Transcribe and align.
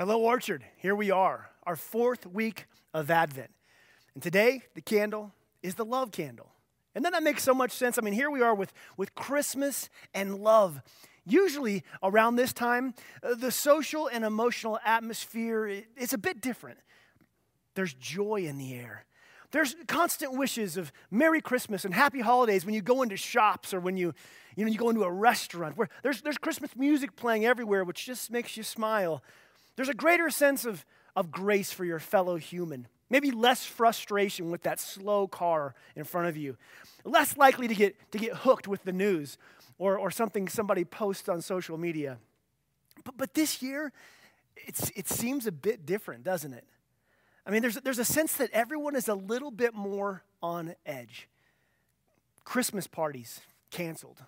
Hello, 0.00 0.18
Orchard. 0.18 0.64
Here 0.78 0.94
we 0.94 1.10
are, 1.10 1.50
our 1.64 1.76
fourth 1.76 2.24
week 2.24 2.64
of 2.94 3.10
Advent. 3.10 3.50
And 4.14 4.22
today, 4.22 4.62
the 4.74 4.80
candle 4.80 5.34
is 5.62 5.74
the 5.74 5.84
love 5.84 6.10
candle. 6.10 6.52
And 6.94 7.04
then 7.04 7.12
that 7.12 7.22
makes 7.22 7.42
so 7.42 7.52
much 7.52 7.70
sense. 7.72 7.98
I 7.98 8.00
mean, 8.00 8.14
here 8.14 8.30
we 8.30 8.40
are 8.40 8.54
with, 8.54 8.72
with 8.96 9.14
Christmas 9.14 9.90
and 10.14 10.36
love. 10.36 10.80
Usually, 11.26 11.82
around 12.02 12.36
this 12.36 12.54
time, 12.54 12.94
uh, 13.22 13.34
the 13.34 13.50
social 13.50 14.06
and 14.06 14.24
emotional 14.24 14.78
atmosphere 14.86 15.84
is 15.98 16.14
a 16.14 16.18
bit 16.18 16.40
different. 16.40 16.78
There's 17.74 17.92
joy 17.92 18.46
in 18.46 18.56
the 18.56 18.72
air. 18.72 19.04
There's 19.50 19.76
constant 19.86 20.32
wishes 20.32 20.78
of 20.78 20.92
Merry 21.10 21.42
Christmas 21.42 21.84
and 21.84 21.92
Happy 21.92 22.20
Holidays 22.20 22.64
when 22.64 22.74
you 22.74 22.80
go 22.80 23.02
into 23.02 23.18
shops 23.18 23.74
or 23.74 23.80
when 23.80 23.98
you, 23.98 24.14
you, 24.56 24.64
know, 24.64 24.70
you 24.70 24.78
go 24.78 24.88
into 24.88 25.02
a 25.02 25.12
restaurant. 25.12 25.76
Where 25.76 25.90
there's, 26.02 26.22
there's 26.22 26.38
Christmas 26.38 26.74
music 26.74 27.16
playing 27.16 27.44
everywhere, 27.44 27.84
which 27.84 28.06
just 28.06 28.30
makes 28.30 28.56
you 28.56 28.62
smile. 28.62 29.22
There's 29.80 29.88
a 29.88 29.94
greater 29.94 30.28
sense 30.28 30.66
of, 30.66 30.84
of 31.16 31.30
grace 31.30 31.72
for 31.72 31.86
your 31.86 31.98
fellow 31.98 32.36
human. 32.36 32.86
Maybe 33.08 33.30
less 33.30 33.64
frustration 33.64 34.50
with 34.50 34.64
that 34.64 34.78
slow 34.78 35.26
car 35.26 35.74
in 35.96 36.04
front 36.04 36.28
of 36.28 36.36
you. 36.36 36.58
Less 37.02 37.38
likely 37.38 37.66
to 37.66 37.74
get, 37.74 38.12
to 38.12 38.18
get 38.18 38.34
hooked 38.34 38.68
with 38.68 38.84
the 38.84 38.92
news 38.92 39.38
or, 39.78 39.96
or 39.96 40.10
something 40.10 40.48
somebody 40.48 40.84
posts 40.84 41.30
on 41.30 41.40
social 41.40 41.78
media. 41.78 42.18
But, 43.04 43.16
but 43.16 43.32
this 43.32 43.62
year, 43.62 43.90
it's, 44.54 44.90
it 44.90 45.08
seems 45.08 45.46
a 45.46 45.52
bit 45.52 45.86
different, 45.86 46.24
doesn't 46.24 46.52
it? 46.52 46.66
I 47.46 47.50
mean, 47.50 47.62
there's, 47.62 47.76
there's 47.76 47.98
a 47.98 48.04
sense 48.04 48.34
that 48.34 48.50
everyone 48.52 48.94
is 48.94 49.08
a 49.08 49.14
little 49.14 49.50
bit 49.50 49.72
more 49.72 50.24
on 50.42 50.74
edge. 50.84 51.26
Christmas 52.44 52.86
parties 52.86 53.40
canceled, 53.70 54.22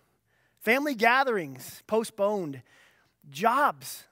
family 0.60 0.94
gatherings 0.94 1.82
postponed, 1.86 2.62
jobs 3.28 4.04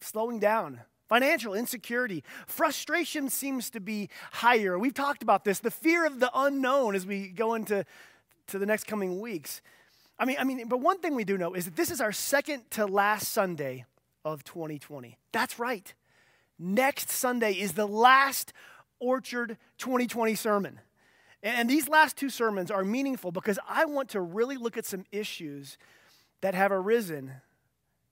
slowing 0.00 0.38
down. 0.38 0.80
Financial 1.08 1.54
insecurity, 1.54 2.22
frustration 2.46 3.28
seems 3.28 3.68
to 3.70 3.80
be 3.80 4.08
higher. 4.30 4.78
We've 4.78 4.94
talked 4.94 5.24
about 5.24 5.44
this, 5.44 5.58
the 5.58 5.70
fear 5.70 6.06
of 6.06 6.20
the 6.20 6.30
unknown 6.32 6.94
as 6.94 7.04
we 7.04 7.28
go 7.28 7.54
into 7.54 7.84
to 8.46 8.58
the 8.58 8.66
next 8.66 8.86
coming 8.86 9.20
weeks. 9.20 9.60
I 10.20 10.24
mean, 10.24 10.36
I 10.38 10.44
mean, 10.44 10.68
but 10.68 10.80
one 10.80 10.98
thing 10.98 11.16
we 11.16 11.24
do 11.24 11.36
know 11.36 11.54
is 11.54 11.64
that 11.64 11.74
this 11.74 11.90
is 11.90 12.00
our 12.00 12.12
second 12.12 12.70
to 12.72 12.86
last 12.86 13.30
Sunday 13.30 13.86
of 14.24 14.44
2020. 14.44 15.18
That's 15.32 15.58
right. 15.58 15.92
Next 16.58 17.10
Sunday 17.10 17.54
is 17.54 17.72
the 17.72 17.88
last 17.88 18.52
Orchard 19.00 19.56
2020 19.78 20.34
sermon. 20.34 20.80
And 21.42 21.70
these 21.70 21.88
last 21.88 22.16
two 22.16 22.28
sermons 22.28 22.70
are 22.70 22.84
meaningful 22.84 23.32
because 23.32 23.58
I 23.66 23.86
want 23.86 24.10
to 24.10 24.20
really 24.20 24.56
look 24.56 24.76
at 24.76 24.84
some 24.84 25.04
issues 25.10 25.78
that 26.42 26.54
have 26.54 26.70
arisen 26.70 27.32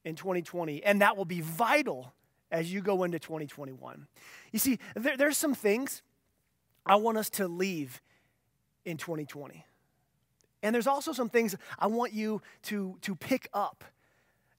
in 0.04 0.16
2020, 0.16 0.82
and 0.84 1.00
that 1.00 1.16
will 1.16 1.24
be 1.24 1.41
vital 1.41 2.12
as 2.50 2.72
you 2.72 2.80
go 2.80 3.04
into 3.04 3.18
2021. 3.18 4.06
You 4.52 4.58
see, 4.58 4.78
there, 4.94 5.16
there's 5.16 5.36
some 5.36 5.54
things 5.54 6.02
I 6.86 6.96
want 6.96 7.18
us 7.18 7.30
to 7.30 7.48
leave 7.48 8.00
in 8.84 8.96
2020. 8.96 9.64
And 10.62 10.74
there's 10.74 10.86
also 10.86 11.12
some 11.12 11.28
things 11.28 11.56
I 11.78 11.86
want 11.86 12.12
you 12.12 12.42
to, 12.64 12.96
to 13.02 13.14
pick 13.14 13.48
up 13.52 13.84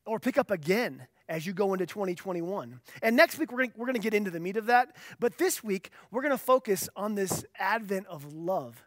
or 0.05 0.19
pick 0.19 0.37
up 0.37 0.51
again 0.51 1.07
as 1.27 1.45
you 1.45 1.53
go 1.53 1.73
into 1.73 1.85
2021. 1.85 2.79
And 3.01 3.15
next 3.15 3.37
week, 3.37 3.51
we're 3.51 3.67
we're 3.75 3.85
gonna 3.85 3.99
get 3.99 4.13
into 4.13 4.31
the 4.31 4.39
meat 4.39 4.57
of 4.57 4.65
that. 4.65 4.95
But 5.19 5.37
this 5.37 5.63
week, 5.63 5.91
we're 6.09 6.23
gonna 6.23 6.37
focus 6.37 6.89
on 6.95 7.15
this 7.15 7.45
advent 7.57 8.07
of 8.07 8.33
love, 8.33 8.83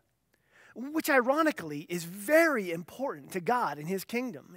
which 0.75 1.09
ironically 1.09 1.87
is 1.89 2.05
very 2.05 2.73
important 2.73 3.31
to 3.33 3.41
God 3.41 3.79
and 3.79 3.89
His 3.89 4.05
kingdom. 4.05 4.57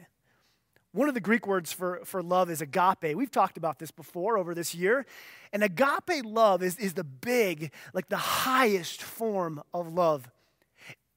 One 0.96 1.10
of 1.10 1.14
the 1.14 1.20
Greek 1.20 1.46
words 1.46 1.74
for, 1.74 2.00
for 2.06 2.24
love 2.24 2.50
is 2.50 2.62
agape. 2.62 3.18
We've 3.18 3.30
talked 3.30 3.58
about 3.58 3.80
this 3.80 3.92
before 3.92 4.38
over 4.38 4.56
this 4.56 4.74
year. 4.74 5.06
And 5.52 5.62
agape 5.62 6.24
love 6.24 6.64
is, 6.64 6.78
is 6.78 6.94
the 6.94 7.04
big, 7.04 7.74
like 7.94 8.08
the 8.08 8.16
highest 8.16 9.04
form 9.04 9.62
of 9.74 9.92
love. 9.92 10.30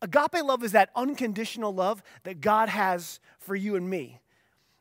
Agape 0.03 0.43
love 0.43 0.65
is 0.65 0.73
that 0.73 0.91
unconditional 0.97 1.73
love 1.73 2.03
that 2.25 2.41
God 2.41 2.69
has 2.69 3.21
for 3.39 3.55
you 3.55 3.77
and 3.77 3.89
me. 3.89 4.19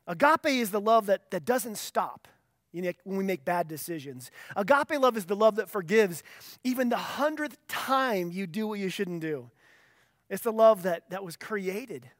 Agape 0.08 0.46
is 0.46 0.72
the 0.72 0.80
love 0.80 1.06
that, 1.06 1.30
that 1.30 1.44
doesn't 1.44 1.78
stop 1.78 2.26
you 2.72 2.82
know, 2.82 2.92
when 3.04 3.18
we 3.18 3.24
make 3.24 3.44
bad 3.44 3.68
decisions. 3.68 4.32
Agape 4.56 4.98
love 4.98 5.16
is 5.16 5.26
the 5.26 5.36
love 5.36 5.54
that 5.56 5.70
forgives 5.70 6.24
even 6.64 6.88
the 6.88 6.96
hundredth 6.96 7.56
time 7.68 8.32
you 8.32 8.48
do 8.48 8.66
what 8.66 8.80
you 8.80 8.88
shouldn't 8.88 9.20
do. 9.20 9.48
It's 10.28 10.42
the 10.42 10.52
love 10.52 10.82
that, 10.82 11.08
that 11.10 11.22
was 11.22 11.36
created 11.36 12.10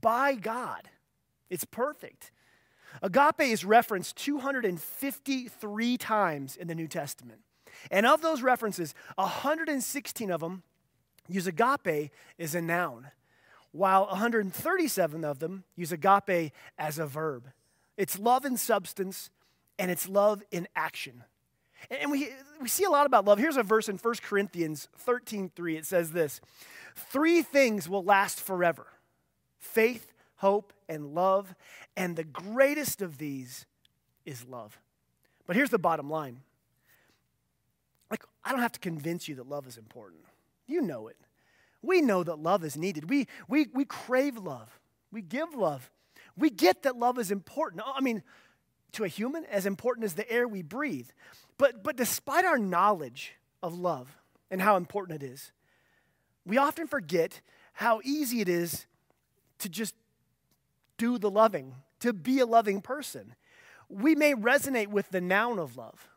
by 0.00 0.36
God 0.36 0.88
it's 1.50 1.64
perfect. 1.64 2.30
Agape 3.02 3.40
is 3.40 3.64
referenced 3.64 4.16
253 4.16 5.98
times 5.98 6.56
in 6.56 6.68
the 6.68 6.74
New 6.74 6.88
Testament. 6.88 7.40
And 7.90 8.06
of 8.06 8.22
those 8.22 8.42
references, 8.42 8.94
116 9.16 10.30
of 10.30 10.40
them 10.40 10.62
use 11.28 11.46
agape 11.46 12.10
as 12.38 12.54
a 12.54 12.62
noun, 12.62 13.08
while 13.72 14.06
137 14.06 15.24
of 15.24 15.38
them 15.38 15.64
use 15.76 15.92
agape 15.92 16.52
as 16.78 16.98
a 16.98 17.06
verb. 17.06 17.50
It's 17.96 18.18
love 18.18 18.44
in 18.44 18.56
substance 18.56 19.30
and 19.78 19.90
it's 19.90 20.08
love 20.08 20.42
in 20.50 20.66
action. 20.74 21.24
And 21.90 22.10
we, 22.10 22.30
we 22.60 22.68
see 22.68 22.84
a 22.84 22.90
lot 22.90 23.06
about 23.06 23.24
love. 23.24 23.38
Here's 23.38 23.56
a 23.56 23.62
verse 23.62 23.88
in 23.88 23.98
1 23.98 24.14
Corinthians 24.22 24.88
13 24.96 25.50
3. 25.54 25.76
It 25.76 25.86
says 25.86 26.12
this 26.12 26.40
Three 26.96 27.42
things 27.42 27.88
will 27.88 28.02
last 28.02 28.40
forever 28.40 28.86
faith, 29.58 30.12
hope, 30.36 30.72
and 30.88 31.14
love. 31.14 31.54
And 31.96 32.16
the 32.16 32.24
greatest 32.24 33.02
of 33.02 33.18
these 33.18 33.66
is 34.24 34.44
love. 34.44 34.78
But 35.46 35.56
here's 35.56 35.70
the 35.70 35.78
bottom 35.78 36.10
line 36.10 36.40
like, 38.10 38.24
I 38.44 38.52
don't 38.52 38.60
have 38.60 38.72
to 38.72 38.80
convince 38.80 39.28
you 39.28 39.34
that 39.36 39.48
love 39.48 39.66
is 39.66 39.76
important. 39.76 40.22
You 40.66 40.80
know 40.80 41.08
it. 41.08 41.16
We 41.82 42.00
know 42.00 42.24
that 42.24 42.38
love 42.38 42.64
is 42.64 42.76
needed. 42.76 43.10
We, 43.10 43.26
we, 43.48 43.66
we 43.72 43.84
crave 43.84 44.36
love, 44.36 44.80
we 45.12 45.22
give 45.22 45.54
love. 45.54 45.90
We 46.36 46.50
get 46.50 46.84
that 46.84 46.96
love 46.96 47.18
is 47.18 47.32
important. 47.32 47.82
I 47.84 48.00
mean, 48.00 48.22
to 48.92 49.02
a 49.02 49.08
human, 49.08 49.44
as 49.46 49.66
important 49.66 50.04
as 50.04 50.14
the 50.14 50.30
air 50.30 50.46
we 50.46 50.62
breathe. 50.62 51.08
But, 51.58 51.82
but 51.82 51.96
despite 51.96 52.44
our 52.44 52.58
knowledge 52.58 53.32
of 53.60 53.76
love 53.76 54.16
and 54.48 54.62
how 54.62 54.76
important 54.76 55.20
it 55.20 55.26
is, 55.26 55.50
we 56.46 56.56
often 56.56 56.86
forget 56.86 57.40
how 57.72 58.00
easy 58.04 58.40
it 58.40 58.48
is 58.48 58.86
to 59.58 59.68
just 59.68 59.94
do 60.98 61.16
the 61.16 61.30
loving, 61.30 61.76
to 62.00 62.12
be 62.12 62.40
a 62.40 62.46
loving 62.46 62.80
person. 62.80 63.34
We 63.88 64.14
may 64.14 64.34
resonate 64.34 64.88
with 64.88 65.08
the 65.10 65.20
noun 65.20 65.58
of 65.58 65.76
love, 65.76 66.08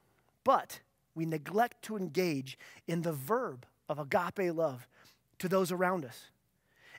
but 0.43 0.81
we 1.15 1.25
neglect 1.25 1.81
to 1.83 1.95
engage 1.95 2.57
in 2.87 3.03
the 3.03 3.13
verb 3.13 3.65
of 3.87 3.99
agape 3.99 4.53
love 4.53 4.87
to 5.39 5.47
those 5.47 5.71
around 5.71 6.03
us. 6.03 6.25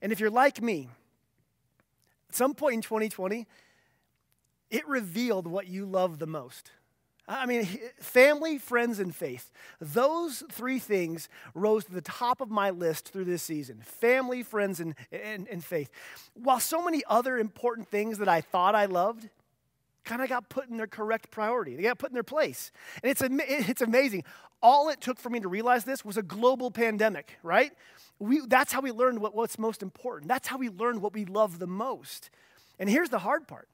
And 0.01 0.13
if 0.13 0.21
you're 0.21 0.31
like 0.31 0.63
me, 0.63 0.89
at 2.29 2.35
some 2.35 2.55
point 2.55 2.75
in 2.75 2.83
2020, 2.83 3.47
it 4.71 4.89
revealed 4.89 5.47
what 5.47 5.67
you 5.67 5.85
love 5.85 6.19
the 6.19 6.27
most. 6.27 6.71
I 7.29 7.47
mean, 7.47 7.67
family, 8.01 8.59
friends, 8.59 8.99
and 8.99 9.15
faith. 9.15 9.51
Those 9.81 10.43
three 10.51 10.79
things 10.79 11.29
rose 11.55 11.85
to 11.85 11.93
the 11.93 12.01
top 12.01 12.41
of 12.41 12.51
my 12.51 12.71
list 12.71 13.09
through 13.13 13.25
this 13.25 13.43
season 13.43 13.83
family, 13.85 14.43
friends, 14.43 14.81
and, 14.81 14.95
and, 15.11 15.49
and 15.49 15.65
faith. 15.65 15.91
While 16.35 16.61
so 16.61 16.83
many 16.83 17.03
other 17.09 17.39
important 17.39 17.89
things 17.89 18.19
that 18.19 18.29
I 18.29 18.41
thought 18.41 18.75
I 18.75 18.87
loved 18.87 19.29
kind 20.05 20.21
of 20.21 20.29
got 20.29 20.49
put 20.49 20.69
in 20.69 20.77
their 20.77 20.89
correct 20.89 21.31
priority, 21.31 21.77
they 21.77 21.83
got 21.83 21.99
put 21.99 22.11
in 22.11 22.15
their 22.15 22.23
place. 22.23 22.73
And 23.03 23.11
it's, 23.11 23.23
it's 23.23 23.83
amazing. 23.83 24.25
All 24.61 24.89
it 24.89 25.01
took 25.01 25.19
for 25.19 25.31
me 25.31 25.41
to 25.41 25.49
realize 25.49 25.85
this 25.85 26.05
was 26.05 26.17
a 26.17 26.23
global 26.23 26.71
pandemic, 26.71 27.39
right? 27.43 27.73
We, 28.19 28.41
that's 28.47 28.73
how 28.73 28.81
we 28.81 28.93
learned 28.93 29.21
what, 29.21 29.35
what's 29.35 29.59
most 29.59 29.83
important. 29.83 30.29
That's 30.29 30.47
how 30.47 30.59
we 30.59 30.69
learned 30.69 31.03
what 31.03 31.15
we 31.15 31.25
love 31.25 31.59
the 31.59 31.67
most. 31.67 32.31
And 32.79 32.89
here's 32.89 33.11
the 33.11 33.19
hard 33.21 33.47
part 33.47 33.69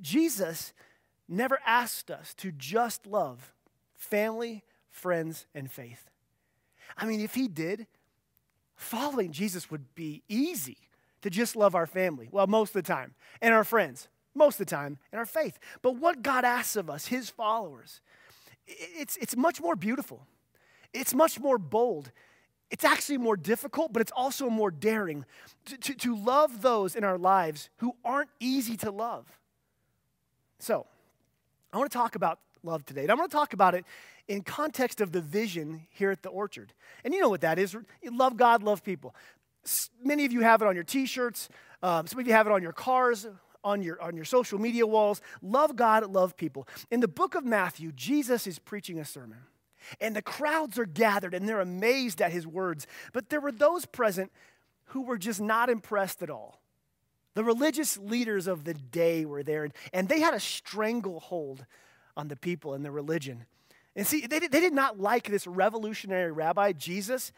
Jesus 0.00 0.72
never 1.30 1.60
asked 1.64 2.10
us 2.10 2.34
to 2.34 2.52
just 2.52 3.06
love 3.06 3.54
family, 3.96 4.64
friends, 4.90 5.46
and 5.54 5.70
faith. 5.70 6.10
I 6.96 7.06
mean, 7.06 7.20
if 7.20 7.34
he 7.34 7.48
did, 7.48 7.86
following 8.76 9.32
Jesus 9.32 9.70
would 9.70 9.94
be 9.94 10.22
easy 10.28 10.78
to 11.22 11.30
just 11.30 11.54
love 11.54 11.74
our 11.74 11.86
family, 11.86 12.28
well, 12.32 12.46
most 12.46 12.70
of 12.70 12.82
the 12.82 12.82
time, 12.82 13.14
and 13.40 13.54
our 13.54 13.64
friends, 13.64 14.08
most 14.34 14.58
of 14.60 14.66
the 14.66 14.74
time, 14.74 14.98
and 15.12 15.18
our 15.18 15.26
faith. 15.26 15.58
But 15.82 15.96
what 15.96 16.22
God 16.22 16.44
asks 16.44 16.76
of 16.76 16.88
us, 16.88 17.06
his 17.06 17.28
followers, 17.28 18.00
it's, 18.66 19.16
it's 19.18 19.36
much 19.36 19.60
more 19.60 19.76
beautiful. 19.76 20.26
It's 20.92 21.14
much 21.14 21.38
more 21.38 21.58
bold. 21.58 22.10
It's 22.70 22.84
actually 22.84 23.18
more 23.18 23.36
difficult, 23.36 23.92
but 23.92 24.00
it's 24.00 24.12
also 24.12 24.48
more 24.48 24.70
daring 24.70 25.24
to, 25.66 25.76
to, 25.76 25.94
to 25.94 26.16
love 26.16 26.62
those 26.62 26.94
in 26.94 27.04
our 27.04 27.18
lives 27.18 27.68
who 27.78 27.96
aren't 28.04 28.30
easy 28.38 28.76
to 28.78 28.90
love. 28.90 29.26
So, 30.58 30.86
I 31.72 31.78
want 31.78 31.90
to 31.90 31.96
talk 31.96 32.14
about 32.14 32.38
love 32.62 32.84
today. 32.84 33.02
And 33.02 33.10
I'm 33.10 33.16
going 33.16 33.28
to 33.28 33.34
talk 33.34 33.52
about 33.52 33.74
it 33.74 33.84
in 34.28 34.42
context 34.42 35.00
of 35.00 35.12
the 35.12 35.20
vision 35.20 35.86
here 35.90 36.10
at 36.10 36.22
the 36.22 36.28
orchard. 36.28 36.72
And 37.04 37.14
you 37.14 37.20
know 37.20 37.28
what 37.28 37.40
that 37.40 37.58
is 37.58 37.76
love 38.04 38.36
God, 38.36 38.62
love 38.62 38.82
people. 38.82 39.14
Many 40.02 40.24
of 40.24 40.32
you 40.32 40.40
have 40.40 40.62
it 40.62 40.68
on 40.68 40.74
your 40.74 40.84
t 40.84 41.06
shirts, 41.06 41.48
um, 41.82 42.06
some 42.06 42.18
of 42.18 42.26
you 42.26 42.32
have 42.32 42.46
it 42.46 42.52
on 42.52 42.62
your 42.62 42.72
cars. 42.72 43.26
on 43.62 43.82
your, 43.82 44.00
on 44.00 44.16
your 44.16 44.24
social 44.24 44.58
media 44.58 44.86
walls. 44.86 45.20
Love 45.42 45.76
God, 45.76 46.10
love 46.10 46.34
people. 46.34 46.66
In 46.90 47.00
the 47.00 47.08
book 47.08 47.34
of 47.34 47.44
Matthew, 47.44 47.92
Jesus 47.92 48.46
is 48.46 48.58
preaching 48.58 48.98
a 48.98 49.04
sermon. 49.04 49.36
And 50.00 50.16
the 50.16 50.22
crowds 50.22 50.78
are 50.78 50.86
gathered 50.86 51.34
and 51.34 51.46
they're 51.46 51.60
amazed 51.60 52.22
at 52.22 52.32
his 52.32 52.46
words. 52.46 52.86
But 53.12 53.28
there 53.28 53.40
were 53.40 53.52
those 53.52 53.84
present 53.84 54.32
who 54.86 55.02
were 55.02 55.18
just 55.18 55.40
not 55.42 55.68
impressed 55.68 56.22
at 56.22 56.30
all. 56.30 56.59
The 57.40 57.44
religious 57.44 57.96
leaders 57.96 58.46
of 58.46 58.64
the 58.64 58.74
day 58.74 59.24
were 59.24 59.42
there, 59.42 59.70
and 59.94 60.10
they 60.10 60.20
had 60.20 60.34
a 60.34 60.40
stranglehold 60.40 61.64
on 62.14 62.28
the 62.28 62.36
people 62.36 62.74
and 62.74 62.84
the 62.84 62.90
religion. 62.90 63.46
And 63.96 64.06
see, 64.06 64.26
they 64.26 64.40
they 64.40 64.60
did 64.60 64.74
not 64.74 65.00
like 65.00 65.26
this 65.26 65.46
revolutionary 65.46 66.32
rabbi, 66.32 66.72
Jesus, 66.72 67.32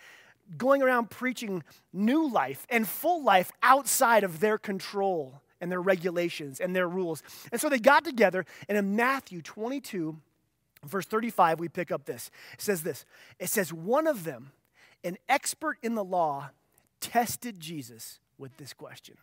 going 0.58 0.82
around 0.82 1.10
preaching 1.10 1.62
new 1.92 2.28
life 2.28 2.66
and 2.68 2.88
full 2.88 3.22
life 3.22 3.52
outside 3.62 4.24
of 4.24 4.40
their 4.40 4.58
control 4.58 5.40
and 5.60 5.70
their 5.70 5.80
regulations 5.80 6.58
and 6.58 6.74
their 6.74 6.88
rules. 6.88 7.22
And 7.52 7.60
so 7.60 7.68
they 7.68 7.78
got 7.78 8.04
together, 8.04 8.44
and 8.68 8.76
in 8.76 8.96
Matthew 8.96 9.40
22, 9.40 10.18
verse 10.84 11.06
35, 11.06 11.60
we 11.60 11.68
pick 11.68 11.92
up 11.92 12.06
this. 12.06 12.28
It 12.54 12.60
says 12.60 12.82
this 12.82 13.04
It 13.38 13.50
says, 13.50 13.72
One 13.72 14.08
of 14.08 14.24
them, 14.24 14.50
an 15.04 15.16
expert 15.28 15.78
in 15.80 15.94
the 15.94 16.02
law, 16.02 16.50
tested 17.00 17.60
Jesus 17.60 18.18
with 18.36 18.56
this 18.56 18.72
question. 18.72 19.14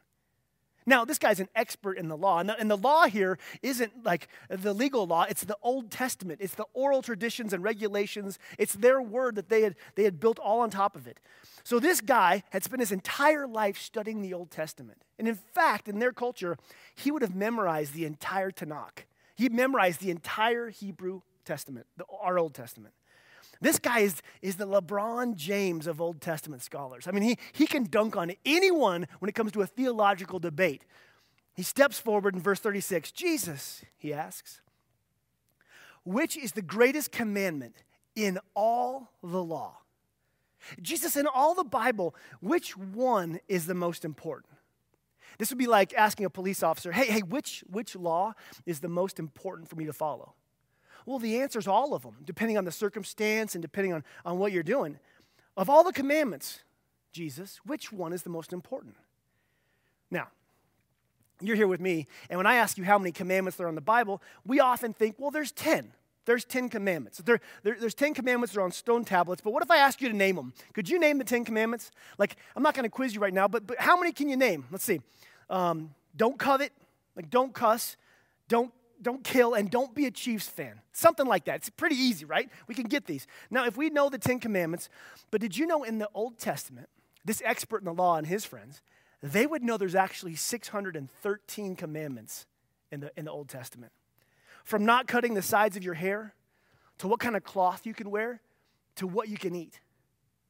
Now, 0.89 1.05
this 1.05 1.19
guy's 1.19 1.39
an 1.39 1.49
expert 1.55 1.99
in 1.99 2.07
the 2.07 2.17
law. 2.17 2.39
And 2.39 2.49
the, 2.49 2.59
and 2.59 2.69
the, 2.69 2.75
law 2.75 3.05
here 3.05 3.37
isn't 3.61 4.03
like 4.03 4.27
the 4.49 4.73
legal 4.73 5.05
law, 5.05 5.27
it's 5.29 5.43
the 5.43 5.55
Old 5.61 5.91
Testament. 5.91 6.39
It's 6.41 6.55
the 6.55 6.65
oral 6.73 7.03
traditions 7.03 7.53
and 7.53 7.63
regulations. 7.63 8.39
It's 8.57 8.73
their 8.73 8.99
word 8.99 9.35
that 9.35 9.49
they 9.49 9.61
had, 9.61 9.75
they 9.93 10.03
had 10.03 10.19
built 10.19 10.39
all 10.39 10.61
on 10.61 10.71
top 10.71 10.95
of 10.95 11.05
it. 11.05 11.19
So, 11.63 11.79
this 11.79 12.01
guy 12.01 12.41
had 12.49 12.63
spent 12.63 12.79
his 12.79 12.91
entire 12.91 13.45
life 13.45 13.77
studying 13.77 14.23
the 14.23 14.33
Old 14.33 14.49
Testament. 14.49 15.03
And 15.19 15.27
in 15.27 15.35
fact, 15.35 15.87
in 15.87 15.99
their 15.99 16.11
culture, 16.11 16.57
he 16.95 17.11
would 17.11 17.21
have 17.21 17.35
memorized 17.35 17.93
the 17.93 18.05
entire 18.05 18.49
Tanakh. 18.49 19.03
He 19.35 19.47
memorized 19.47 20.01
the 20.01 20.09
entire 20.09 20.69
Hebrew 20.69 21.21
Testament, 21.45 21.85
the, 21.97 22.05
our 22.19 22.39
Old 22.39 22.55
Testament. 22.55 22.95
This 23.61 23.77
guy 23.77 23.99
is, 23.99 24.21
is 24.41 24.55
the 24.55 24.67
LeBron 24.67 25.35
James 25.35 25.85
of 25.85 25.99
Old 25.99 26.21
Testament 26.21 26.61
scholars. 26.61 27.07
I 27.07 27.11
mean, 27.11 27.23
he, 27.23 27.37
he 27.51 27.67
can 27.67 27.83
dunk 27.83 28.15
on 28.15 28.31
anyone 28.45 29.07
when 29.19 29.27
it 29.27 29.35
comes 29.35 29.51
to 29.53 29.61
a 29.61 29.67
theological 29.67 30.39
debate. 30.39 30.85
He 31.55 31.63
steps 31.63 31.99
forward 31.99 32.35
in 32.35 32.41
verse 32.41 32.59
36 32.59 33.11
Jesus, 33.11 33.83
he 33.97 34.13
asks, 34.13 34.61
which 36.03 36.37
is 36.37 36.53
the 36.53 36.61
greatest 36.61 37.11
commandment 37.11 37.83
in 38.15 38.39
all 38.55 39.11
the 39.21 39.43
law? 39.43 39.77
Jesus, 40.81 41.15
in 41.15 41.27
all 41.27 41.53
the 41.53 41.63
Bible, 41.63 42.15
which 42.41 42.77
one 42.77 43.39
is 43.47 43.65
the 43.65 43.73
most 43.73 44.05
important? 44.05 44.53
This 45.37 45.49
would 45.49 45.57
be 45.57 45.67
like 45.67 45.93
asking 45.93 46.25
a 46.25 46.29
police 46.29 46.63
officer, 46.63 46.91
hey, 46.91 47.05
hey, 47.05 47.21
which, 47.21 47.63
which 47.69 47.95
law 47.95 48.33
is 48.65 48.79
the 48.79 48.89
most 48.89 49.19
important 49.19 49.69
for 49.69 49.75
me 49.75 49.85
to 49.85 49.93
follow? 49.93 50.33
Well, 51.05 51.19
the 51.19 51.39
answer 51.39 51.59
is 51.59 51.67
all 51.67 51.93
of 51.93 52.03
them, 52.03 52.17
depending 52.25 52.57
on 52.57 52.65
the 52.65 52.71
circumstance 52.71 53.55
and 53.55 53.61
depending 53.61 53.93
on, 53.93 54.03
on 54.25 54.37
what 54.39 54.51
you're 54.51 54.63
doing. 54.63 54.99
Of 55.57 55.69
all 55.69 55.83
the 55.83 55.93
commandments, 55.93 56.59
Jesus, 57.11 57.59
which 57.65 57.91
one 57.91 58.13
is 58.13 58.23
the 58.23 58.29
most 58.29 58.53
important? 58.53 58.95
Now, 60.11 60.27
you're 61.41 61.55
here 61.55 61.67
with 61.67 61.81
me, 61.81 62.07
and 62.29 62.37
when 62.37 62.45
I 62.45 62.55
ask 62.55 62.77
you 62.77 62.83
how 62.83 62.97
many 62.97 63.11
commandments 63.11 63.57
there 63.57 63.65
are 63.65 63.69
in 63.69 63.75
the 63.75 63.81
Bible, 63.81 64.21
we 64.45 64.59
often 64.59 64.93
think, 64.93 65.15
well, 65.17 65.31
there's 65.31 65.51
10. 65.51 65.93
There's 66.25 66.45
10 66.45 66.69
commandments. 66.69 67.17
There, 67.19 67.39
there, 67.63 67.75
there's 67.79 67.95
10 67.95 68.13
commandments 68.13 68.53
that 68.53 68.59
are 68.59 68.63
on 68.63 68.71
stone 68.71 69.03
tablets, 69.03 69.41
but 69.41 69.51
what 69.51 69.63
if 69.63 69.71
I 69.71 69.77
ask 69.77 70.01
you 70.01 70.09
to 70.09 70.15
name 70.15 70.35
them? 70.35 70.53
Could 70.73 70.87
you 70.87 70.99
name 70.99 71.17
the 71.17 71.23
10 71.23 71.45
commandments? 71.45 71.91
Like, 72.17 72.35
I'm 72.55 72.61
not 72.61 72.75
going 72.75 72.83
to 72.83 72.89
quiz 72.89 73.15
you 73.15 73.21
right 73.21 73.33
now, 73.33 73.47
but, 73.47 73.65
but 73.65 73.79
how 73.79 73.97
many 73.97 74.11
can 74.11 74.29
you 74.29 74.37
name? 74.37 74.65
Let's 74.69 74.83
see. 74.83 75.01
Um, 75.49 75.95
don't 76.15 76.37
covet, 76.37 76.71
like, 77.15 77.29
don't 77.29 77.53
cuss, 77.53 77.97
don't 78.47 78.71
don't 79.01 79.23
kill, 79.23 79.53
and 79.53 79.69
don't 79.69 79.93
be 79.95 80.05
a 80.05 80.11
Chiefs 80.11 80.47
fan. 80.47 80.81
Something 80.91 81.25
like 81.25 81.45
that. 81.45 81.55
It's 81.57 81.69
pretty 81.69 81.95
easy, 81.95 82.25
right? 82.25 82.49
We 82.67 82.75
can 82.75 82.87
get 82.87 83.05
these. 83.05 83.27
Now, 83.49 83.65
if 83.65 83.77
we 83.77 83.89
know 83.89 84.09
the 84.09 84.17
Ten 84.17 84.39
Commandments, 84.39 84.89
but 85.31 85.41
did 85.41 85.57
you 85.57 85.65
know 85.65 85.83
in 85.83 85.99
the 85.99 86.09
Old 86.13 86.37
Testament, 86.37 86.89
this 87.25 87.41
expert 87.45 87.79
in 87.79 87.85
the 87.85 87.93
law 87.93 88.17
and 88.17 88.27
his 88.27 88.45
friends, 88.45 88.81
they 89.21 89.45
would 89.45 89.63
know 89.63 89.77
there's 89.77 89.95
actually 89.95 90.35
613 90.35 91.75
commandments 91.75 92.45
in 92.91 93.01
the, 93.01 93.11
in 93.17 93.25
the 93.25 93.31
Old 93.31 93.49
Testament. 93.49 93.91
From 94.63 94.85
not 94.85 95.07
cutting 95.07 95.33
the 95.33 95.41
sides 95.41 95.75
of 95.75 95.83
your 95.83 95.95
hair, 95.95 96.33
to 96.99 97.07
what 97.07 97.19
kind 97.19 97.35
of 97.35 97.43
cloth 97.43 97.85
you 97.85 97.93
can 97.93 98.11
wear, 98.11 98.41
to 98.95 99.07
what 99.07 99.29
you 99.29 99.37
can 99.37 99.55
eat. 99.55 99.79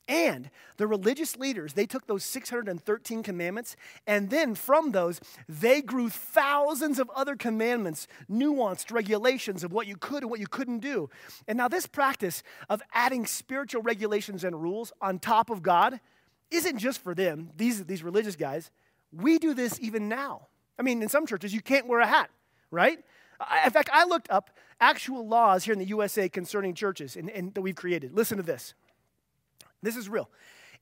And 0.10 0.50
the 0.78 0.88
religious 0.88 1.38
leaders, 1.38 1.74
they 1.74 1.86
took 1.86 2.08
those 2.08 2.24
613 2.24 3.22
commandments, 3.22 3.76
and 4.08 4.32
then 4.32 4.56
from 4.56 4.92
those, 4.92 5.22
they 5.48 5.84
grew 5.84 6.10
thousands 6.10 6.98
of 6.98 7.12
other 7.16 7.36
commandments, 7.36 8.08
nuanced 8.30 8.92
regulations 8.92 9.64
of 9.64 9.72
what 9.72 9.86
you 9.86 9.96
could 9.96 10.24
and 10.24 10.32
what 10.32 10.40
you 10.40 10.48
couldn't 10.48 10.80
do. 10.80 11.12
And 11.48 11.60
now, 11.60 11.68
this 11.68 11.86
practice 11.86 12.42
of 12.72 12.82
adding 12.92 13.28
spiritual 13.28 13.84
regulations 13.84 14.44
and 14.44 14.60
rules 14.60 14.92
on 15.00 15.20
top 15.20 15.52
of 15.52 15.62
God 15.62 16.00
isn't 16.50 16.80
just 16.80 17.04
for 17.04 17.14
them, 17.14 17.52
these, 17.56 17.86
these 17.86 18.02
religious 18.02 18.36
guys. 18.36 18.72
We 19.12 19.38
do 19.38 19.54
this 19.54 19.80
even 19.80 20.10
now. 20.10 20.48
I 20.80 20.82
mean, 20.82 21.04
in 21.04 21.10
some 21.10 21.28
churches, 21.28 21.54
you 21.54 21.62
can't 21.62 21.88
wear 21.88 22.00
a 22.00 22.08
hat, 22.08 22.32
right? 22.72 22.98
In 23.64 23.72
fact, 23.72 23.92
I 23.94 24.06
looked 24.06 24.32
up 24.32 24.50
actual 24.82 25.28
laws 25.28 25.66
here 25.66 25.74
in 25.74 25.80
the 25.80 25.86
USA 25.86 26.30
concerning 26.30 26.74
churches 26.74 27.16
and, 27.16 27.30
and 27.30 27.54
that 27.54 27.62
we've 27.62 27.76
created. 27.76 28.14
Listen 28.14 28.38
to 28.38 28.44
this. 28.44 28.74
This 29.82 29.96
is 29.96 30.10
real. 30.10 30.30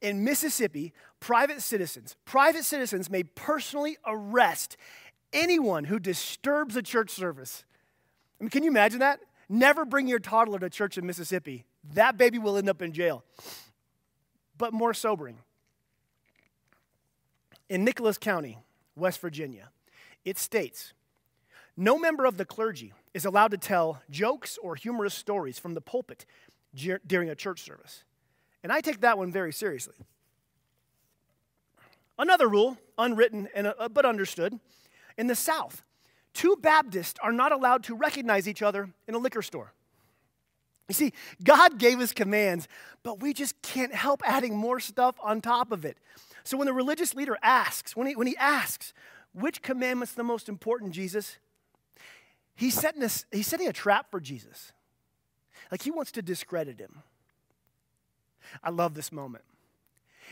In 0.01 0.23
Mississippi, 0.23 0.93
private 1.19 1.61
citizens, 1.61 2.15
private 2.25 2.63
citizens 2.63 3.09
may 3.09 3.23
personally 3.23 3.97
arrest 4.05 4.77
anyone 5.33 5.85
who 5.85 5.99
disturbs 5.99 6.75
a 6.75 6.81
church 6.81 7.09
service. 7.09 7.63
I 8.39 8.43
mean, 8.43 8.49
can 8.49 8.63
you 8.63 8.69
imagine 8.69 8.99
that? 8.99 9.19
Never 9.49 9.85
bring 9.85 10.07
your 10.07 10.19
toddler 10.19 10.59
to 10.59 10.69
church 10.69 10.97
in 10.97 11.05
Mississippi. 11.05 11.65
That 11.93 12.17
baby 12.17 12.37
will 12.37 12.57
end 12.57 12.69
up 12.69 12.81
in 12.81 12.93
jail. 12.93 13.23
But 14.57 14.73
more 14.73 14.93
sobering. 14.93 15.37
In 17.69 17.83
Nicholas 17.83 18.17
County, 18.17 18.57
West 18.95 19.19
Virginia, 19.19 19.69
it 20.25 20.37
states 20.37 20.93
no 21.75 21.99
member 21.99 22.25
of 22.25 22.37
the 22.37 22.45
clergy 22.45 22.93
is 23.13 23.23
allowed 23.23 23.51
to 23.51 23.57
tell 23.57 24.01
jokes 24.09 24.57
or 24.61 24.75
humorous 24.75 25.13
stories 25.13 25.59
from 25.59 25.75
the 25.75 25.81
pulpit 25.81 26.25
during 26.73 27.29
a 27.29 27.35
church 27.35 27.61
service. 27.61 28.03
And 28.63 28.71
I 28.71 28.81
take 28.81 29.01
that 29.01 29.17
one 29.17 29.31
very 29.31 29.53
seriously. 29.53 29.95
Another 32.19 32.47
rule, 32.47 32.77
unwritten 32.97 33.47
and, 33.53 33.67
uh, 33.67 33.89
but 33.89 34.05
understood, 34.05 34.59
in 35.17 35.27
the 35.27 35.35
South, 35.35 35.83
two 36.33 36.57
Baptists 36.59 37.19
are 37.21 37.31
not 37.31 37.51
allowed 37.51 37.83
to 37.85 37.95
recognize 37.95 38.47
each 38.47 38.61
other 38.61 38.89
in 39.07 39.15
a 39.15 39.19
liquor 39.19 39.41
store. 39.41 39.73
You 40.87 40.93
see, 40.93 41.13
God 41.43 41.77
gave 41.79 41.99
us 41.99 42.13
commands, 42.13 42.67
but 43.03 43.19
we 43.19 43.33
just 43.33 43.61
can't 43.61 43.93
help 43.93 44.21
adding 44.25 44.55
more 44.55 44.79
stuff 44.79 45.15
on 45.21 45.41
top 45.41 45.71
of 45.71 45.83
it. 45.83 45.97
So 46.43 46.57
when 46.57 46.65
the 46.65 46.73
religious 46.73 47.13
leader 47.13 47.37
asks, 47.43 47.95
when 47.95 48.07
he, 48.07 48.15
when 48.15 48.27
he 48.27 48.37
asks, 48.37 48.93
which 49.33 49.61
commandment's 49.61 50.13
the 50.13 50.23
most 50.23 50.47
important, 50.47 50.93
Jesus? 50.93 51.37
He's 52.55 52.73
setting, 52.73 53.03
a, 53.03 53.09
he's 53.31 53.47
setting 53.47 53.67
a 53.67 53.73
trap 53.73 54.09
for 54.09 54.19
Jesus. 54.19 54.71
Like 55.71 55.81
he 55.81 55.91
wants 55.91 56.11
to 56.13 56.21
discredit 56.21 56.79
him. 56.79 57.03
I 58.63 58.69
love 58.69 58.93
this 58.93 59.11
moment. 59.11 59.43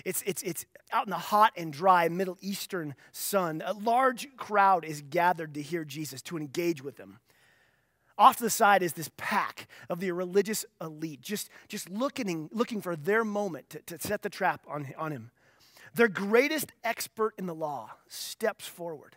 It's, 0.04 0.22
it's, 0.26 0.44
it's 0.44 0.66
out 0.92 1.06
in 1.06 1.12
the 1.12 1.18
hot 1.18 1.54
and 1.56 1.72
dry 1.72 2.10
Middle 2.10 2.38
Eastern 2.42 2.96
sun. 3.12 3.64
A 3.66 3.74
large 3.74 4.36
crowd 4.36 4.84
is 4.84 5.02
gathered 5.02 5.54
to 5.54 5.62
hear 5.62 5.86
Jesus, 5.86 6.22
to 6.24 6.38
engage 6.38 6.84
with 6.84 6.98
him. 6.98 7.20
Off 8.18 8.38
to 8.38 8.44
the 8.44 8.50
side 8.50 8.82
is 8.82 8.94
this 8.94 9.10
pack 9.18 9.68
of 9.90 10.00
the 10.00 10.12
religious 10.12 10.66
elite, 10.80 11.22
just, 11.22 11.50
just 11.68 11.90
looking, 11.90 12.50
looking 12.52 12.82
for 12.82 12.96
their 12.96 13.26
moment 13.26 13.70
to, 13.70 13.80
to 13.82 14.00
set 14.00 14.22
the 14.22 14.30
trap 14.30 14.62
on, 14.68 14.94
on 14.98 15.12
him. 15.12 15.32
Their 15.94 16.08
greatest 16.08 16.72
expert 16.84 17.34
in 17.38 17.46
the 17.46 17.56
law 17.56 17.92
steps 18.08 18.68
forward, 18.68 19.16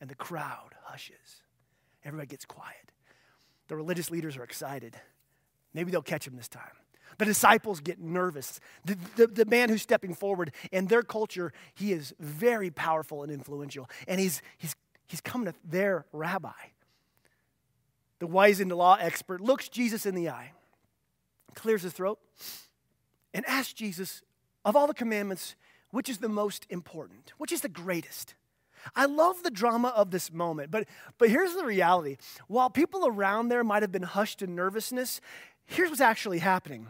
and 0.00 0.08
the 0.08 0.14
crowd 0.14 0.74
hushes. 0.84 1.42
Everybody 2.04 2.28
gets 2.28 2.44
quiet. 2.44 2.92
The 3.68 3.76
religious 3.76 4.10
leaders 4.10 4.36
are 4.36 4.44
excited. 4.44 4.96
Maybe 5.72 5.90
they'll 5.90 6.02
catch 6.02 6.26
him 6.26 6.36
this 6.36 6.48
time. 6.48 6.62
The 7.18 7.24
disciples 7.24 7.80
get 7.80 8.00
nervous. 8.00 8.60
The, 8.84 8.96
the, 9.16 9.26
the, 9.26 9.44
man 9.44 9.68
who's 9.68 9.82
stepping 9.82 10.14
forward 10.14 10.52
in 10.72 10.86
their 10.86 11.02
culture, 11.02 11.52
he 11.74 11.92
is 11.92 12.14
very 12.18 12.70
powerful 12.70 13.22
and 13.22 13.30
influential. 13.30 13.88
And 14.08 14.20
he's, 14.20 14.42
he's, 14.58 14.74
he's 15.06 15.20
coming 15.20 15.46
to 15.46 15.54
their 15.64 16.06
rabbi. 16.12 16.52
The 18.18 18.26
wise 18.26 18.60
in 18.60 18.68
the 18.68 18.76
law 18.76 18.96
expert 18.98 19.40
looks 19.40 19.68
Jesus 19.68 20.06
in 20.06 20.14
the 20.14 20.28
eye, 20.30 20.52
clears 21.54 21.82
his 21.82 21.92
throat, 21.92 22.18
and 23.32 23.44
asks 23.46 23.72
Jesus, 23.72 24.22
of 24.64 24.76
all 24.76 24.86
the 24.86 24.94
commandments, 24.94 25.56
which 25.90 26.08
is 26.08 26.18
the 26.18 26.28
most 26.28 26.66
important? 26.70 27.32
Which 27.38 27.52
is 27.52 27.60
the 27.60 27.68
greatest? 27.68 28.34
I 28.94 29.06
love 29.06 29.42
the 29.42 29.50
drama 29.50 29.88
of 29.88 30.10
this 30.10 30.32
moment, 30.32 30.70
but, 30.70 30.86
but 31.18 31.30
here's 31.30 31.54
the 31.54 31.64
reality. 31.64 32.16
While 32.48 32.70
people 32.70 33.06
around 33.06 33.48
there 33.48 33.64
might 33.64 33.82
have 33.82 33.92
been 33.92 34.02
hushed 34.02 34.42
in 34.42 34.54
nervousness, 34.54 35.20
here's 35.66 35.90
what's 35.90 36.00
actually 36.00 36.38
happening 36.38 36.88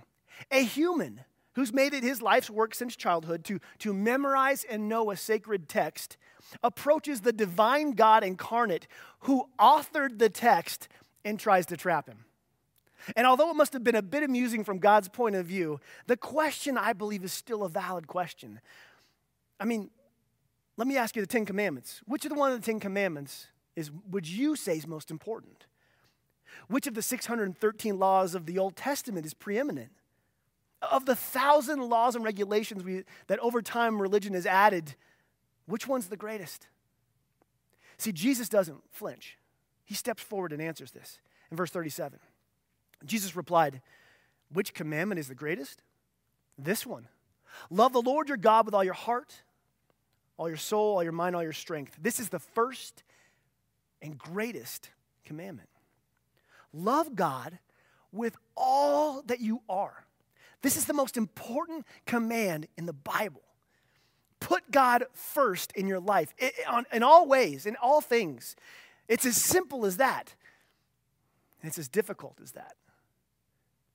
a 0.50 0.62
human 0.62 1.20
who's 1.54 1.72
made 1.72 1.94
it 1.94 2.02
his 2.02 2.20
life's 2.20 2.50
work 2.50 2.74
since 2.74 2.96
childhood 2.96 3.44
to, 3.44 3.60
to 3.78 3.92
memorize 3.92 4.64
and 4.68 4.88
know 4.88 5.10
a 5.10 5.16
sacred 5.16 5.68
text, 5.68 6.16
approaches 6.62 7.20
the 7.20 7.32
divine 7.32 7.92
God 7.92 8.24
incarnate 8.24 8.86
who 9.20 9.48
authored 9.58 10.18
the 10.18 10.28
text 10.28 10.88
and 11.24 11.38
tries 11.38 11.66
to 11.66 11.76
trap 11.76 12.08
him. 12.08 12.24
And 13.16 13.26
although 13.26 13.50
it 13.50 13.56
must 13.56 13.72
have 13.72 13.84
been 13.84 13.94
a 13.94 14.02
bit 14.02 14.22
amusing 14.22 14.64
from 14.64 14.78
God's 14.78 15.08
point 15.08 15.36
of 15.36 15.46
view, 15.46 15.80
the 16.06 16.16
question 16.16 16.78
I 16.78 16.92
believe 16.92 17.22
is 17.22 17.32
still 17.32 17.62
a 17.62 17.68
valid 17.68 18.06
question. 18.06 18.60
I 19.60 19.64
mean, 19.64 19.90
let 20.76 20.88
me 20.88 20.96
ask 20.96 21.14
you 21.14 21.22
the 21.22 21.28
Ten 21.28 21.44
Commandments. 21.44 22.00
Which 22.06 22.24
of 22.24 22.30
the 22.30 22.38
one 22.38 22.52
of 22.52 22.60
the 22.60 22.64
Ten 22.64 22.80
Commandments 22.80 23.48
is 23.76 23.90
would 24.10 24.26
you 24.26 24.56
say 24.56 24.76
is 24.76 24.86
most 24.86 25.10
important? 25.10 25.66
Which 26.68 26.86
of 26.86 26.94
the 26.94 27.02
613 27.02 27.98
laws 27.98 28.34
of 28.34 28.46
the 28.46 28.58
Old 28.58 28.76
Testament 28.76 29.26
is 29.26 29.34
preeminent? 29.34 29.90
Of 30.90 31.06
the 31.06 31.16
thousand 31.16 31.80
laws 31.88 32.14
and 32.14 32.24
regulations 32.24 32.82
we, 32.84 33.04
that 33.26 33.38
over 33.40 33.62
time 33.62 34.00
religion 34.00 34.34
has 34.34 34.46
added, 34.46 34.94
which 35.66 35.86
one's 35.86 36.08
the 36.08 36.16
greatest? 36.16 36.66
See, 37.98 38.12
Jesus 38.12 38.48
doesn't 38.48 38.82
flinch. 38.90 39.38
He 39.84 39.94
steps 39.94 40.22
forward 40.22 40.52
and 40.52 40.60
answers 40.60 40.90
this 40.90 41.18
in 41.50 41.56
verse 41.56 41.70
37. 41.70 42.18
Jesus 43.04 43.36
replied, 43.36 43.80
Which 44.52 44.74
commandment 44.74 45.18
is 45.18 45.28
the 45.28 45.34
greatest? 45.34 45.82
This 46.58 46.86
one 46.86 47.08
Love 47.70 47.92
the 47.92 48.02
Lord 48.02 48.28
your 48.28 48.36
God 48.36 48.66
with 48.66 48.74
all 48.74 48.84
your 48.84 48.94
heart, 48.94 49.42
all 50.36 50.48
your 50.48 50.56
soul, 50.56 50.96
all 50.96 51.02
your 51.02 51.12
mind, 51.12 51.36
all 51.36 51.42
your 51.42 51.52
strength. 51.52 51.96
This 52.00 52.18
is 52.18 52.28
the 52.28 52.38
first 52.38 53.04
and 54.02 54.18
greatest 54.18 54.90
commandment. 55.24 55.68
Love 56.72 57.14
God 57.14 57.58
with 58.12 58.36
all 58.56 59.22
that 59.22 59.40
you 59.40 59.62
are. 59.68 60.04
This 60.64 60.78
is 60.78 60.86
the 60.86 60.94
most 60.94 61.18
important 61.18 61.84
command 62.06 62.68
in 62.78 62.86
the 62.86 62.94
Bible. 62.94 63.42
Put 64.40 64.70
God 64.70 65.04
first 65.12 65.72
in 65.72 65.86
your 65.86 66.00
life, 66.00 66.32
in 66.90 67.02
all 67.02 67.28
ways, 67.28 67.66
in 67.66 67.76
all 67.76 68.00
things. 68.00 68.56
It's 69.06 69.26
as 69.26 69.36
simple 69.36 69.84
as 69.84 69.98
that. 69.98 70.34
And 71.60 71.68
it's 71.68 71.76
as 71.76 71.86
difficult 71.86 72.38
as 72.42 72.52
that. 72.52 72.76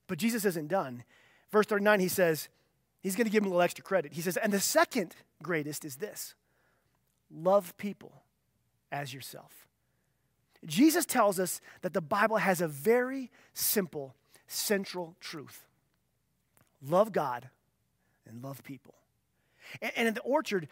But 0.05 0.19
Jesus 0.19 0.45
isn't 0.45 0.67
done. 0.67 1.05
Verse 1.51 1.65
39, 1.65 2.01
he 2.01 2.07
says, 2.07 2.49
he's 3.01 3.15
going 3.15 3.25
to 3.25 3.31
give 3.31 3.41
him 3.41 3.47
a 3.47 3.49
little 3.49 3.63
extra 3.63 3.83
credit. 3.83 4.13
He 4.13 4.21
says, 4.21 4.37
and 4.37 4.53
the 4.53 4.59
second 4.59 5.15
greatest 5.41 5.83
is 5.83 5.95
this 5.95 6.35
love 7.31 7.75
people 7.77 8.21
as 8.91 9.11
yourself. 9.11 9.67
Jesus 10.67 11.07
tells 11.07 11.39
us 11.39 11.61
that 11.81 11.95
the 11.95 12.01
Bible 12.01 12.37
has 12.37 12.61
a 12.61 12.67
very 12.67 13.31
simple, 13.55 14.13
central 14.45 15.15
truth 15.19 15.65
love 16.81 17.11
God 17.11 17.49
and 18.27 18.43
love 18.43 18.63
people. 18.63 18.95
And 19.81 20.07
in 20.07 20.13
the 20.13 20.21
orchard, 20.21 20.67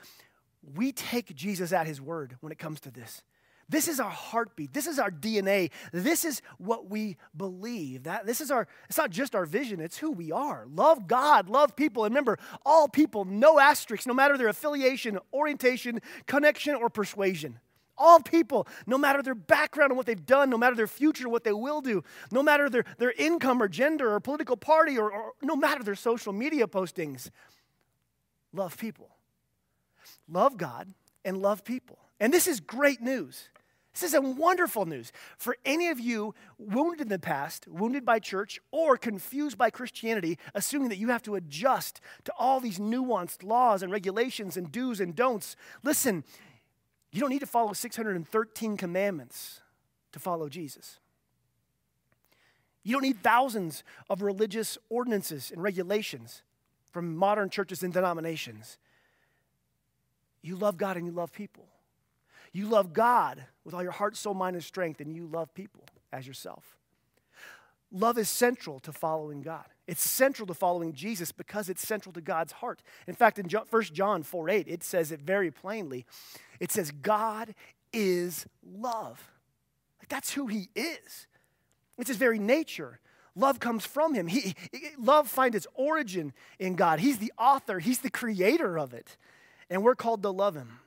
we 0.75 0.91
take 0.91 1.35
Jesus 1.35 1.71
at 1.71 1.87
his 1.87 2.01
word 2.01 2.37
when 2.41 2.51
it 2.51 2.59
comes 2.59 2.79
to 2.81 2.91
this. 2.91 3.21
This 3.69 3.89
is 3.89 3.99
our 3.99 4.09
heartbeat. 4.09 4.73
This 4.73 4.87
is 4.87 4.97
our 4.97 5.11
DNA. 5.11 5.71
This 5.91 6.23
is 6.23 6.41
what 6.57 6.89
we 6.89 7.17
believe. 7.35 8.03
That 8.03 8.25
this 8.25 8.39
is 8.39 8.49
our 8.49 8.65
it's 8.87 8.97
not 8.97 9.09
just 9.09 9.35
our 9.35 9.45
vision, 9.45 9.81
it's 9.81 9.97
who 9.97 10.11
we 10.11 10.31
are. 10.31 10.65
Love 10.69 11.07
God, 11.07 11.49
love 11.49 11.75
people. 11.75 12.05
And 12.05 12.13
remember, 12.13 12.39
all 12.65 12.87
people, 12.87 13.25
no 13.25 13.59
asterisks, 13.59 14.07
no 14.07 14.13
matter 14.13 14.37
their 14.37 14.47
affiliation, 14.47 15.19
orientation, 15.33 16.01
connection, 16.27 16.75
or 16.75 16.89
persuasion. 16.89 17.59
All 17.97 18.19
people, 18.19 18.67
no 18.85 18.97
matter 18.97 19.21
their 19.23 19.35
background 19.35 19.91
and 19.91 19.97
what 19.97 20.05
they've 20.05 20.25
done, 20.25 20.49
no 20.49 20.57
matter 20.57 20.75
their 20.75 20.87
future, 20.87 21.27
what 21.27 21.43
they 21.43 21.53
will 21.53 21.81
do, 21.81 22.03
no 22.31 22.43
matter 22.43 22.69
their, 22.69 22.85
their 22.97 23.11
income 23.11 23.61
or 23.61 23.67
gender 23.67 24.13
or 24.13 24.19
political 24.19 24.57
party, 24.57 24.97
or, 24.97 25.11
or 25.11 25.33
no 25.41 25.55
matter 25.55 25.83
their 25.83 25.95
social 25.95 26.33
media 26.33 26.67
postings, 26.67 27.29
love 28.53 28.77
people. 28.77 29.09
Love 30.29 30.57
God 30.57 30.93
and 31.25 31.37
love 31.41 31.63
people. 31.63 31.99
And 32.19 32.33
this 32.33 32.47
is 32.47 32.59
great 32.59 33.01
news. 33.01 33.49
This 33.93 34.09
is 34.09 34.13
a 34.13 34.21
wonderful 34.21 34.85
news. 34.85 35.11
For 35.39 35.57
any 35.65 35.87
of 35.87 35.99
you 35.99 36.35
wounded 36.59 37.01
in 37.01 37.07
the 37.09 37.17
past, 37.17 37.67
wounded 37.67 38.05
by 38.05 38.19
church, 38.19 38.59
or 38.69 38.95
confused 38.95 39.57
by 39.57 39.71
Christianity, 39.71 40.37
assuming 40.53 40.89
that 40.89 40.99
you 40.99 41.09
have 41.09 41.23
to 41.23 41.33
adjust 41.33 41.99
to 42.25 42.33
all 42.37 42.59
these 42.59 42.77
nuanced 42.77 43.43
laws 43.43 43.81
and 43.81 43.91
regulations 43.91 44.55
and 44.55 44.71
do's 44.71 44.99
and 44.99 45.15
don'ts, 45.15 45.55
listen, 45.81 46.23
you 47.11 47.21
don't 47.21 47.29
need 47.29 47.39
to 47.39 47.45
follow 47.45 47.73
613 47.73 48.77
commandments 48.77 49.61
to 50.11 50.19
follow 50.19 50.49
Jesus. 50.49 50.99
You 52.83 52.93
don't 52.93 53.03
need 53.03 53.21
thousands 53.21 53.83
of 54.09 54.21
religious 54.21 54.77
ordinances 54.89 55.51
and 55.51 55.61
regulations 55.61 56.43
from 56.91 57.15
modern 57.15 57.49
churches 57.49 57.83
and 57.83 57.93
denominations. 57.93 58.77
You 60.41 60.55
love 60.55 60.77
God 60.77 60.97
and 60.97 61.05
you 61.05 61.11
love 61.11 61.33
people. 61.33 61.65
You 62.53 62.67
love 62.67 62.93
God 62.93 63.43
with 63.65 63.73
all 63.73 63.83
your 63.83 63.91
heart, 63.91 64.15
soul, 64.15 64.33
mind, 64.33 64.55
and 64.55 64.63
strength, 64.63 65.01
and 65.01 65.13
you 65.13 65.27
love 65.27 65.53
people 65.53 65.83
as 66.13 66.25
yourself. 66.25 66.77
Love 67.91 68.17
is 68.17 68.29
central 68.29 68.79
to 68.81 68.91
following 68.91 69.41
God. 69.41 69.65
It's 69.87 70.01
central 70.01 70.45
to 70.47 70.53
following 70.53 70.93
Jesus 70.93 71.31
because 71.31 71.69
it's 71.69 71.87
central 71.87 72.11
to 72.13 72.21
God's 72.21 72.53
heart. 72.53 72.81
In 73.07 73.15
fact, 73.15 73.39
in 73.39 73.47
1 73.47 73.83
John 73.93 74.23
4 74.23 74.49
8, 74.49 74.67
it 74.67 74.83
says 74.83 75.11
it 75.11 75.21
very 75.21 75.51
plainly. 75.51 76.05
It 76.59 76.71
says, 76.71 76.91
God 76.91 77.53
is 77.93 78.45
love. 78.63 79.31
Like 79.99 80.09
that's 80.09 80.33
who 80.33 80.47
He 80.47 80.69
is. 80.75 81.27
It's 81.97 82.09
His 82.09 82.17
very 82.17 82.39
nature. 82.39 82.99
Love 83.35 83.59
comes 83.59 83.85
from 83.85 84.13
Him. 84.13 84.27
He, 84.27 84.55
love 84.97 85.27
finds 85.27 85.55
its 85.55 85.67
origin 85.75 86.33
in 86.59 86.75
God. 86.75 86.99
He's 86.99 87.19
the 87.19 87.33
author, 87.37 87.79
He's 87.79 87.99
the 87.99 88.09
creator 88.09 88.77
of 88.77 88.93
it. 88.93 89.17
And 89.69 89.83
we're 89.83 89.95
called 89.95 90.23
to 90.23 90.29
love 90.29 90.55
Him. 90.55 90.79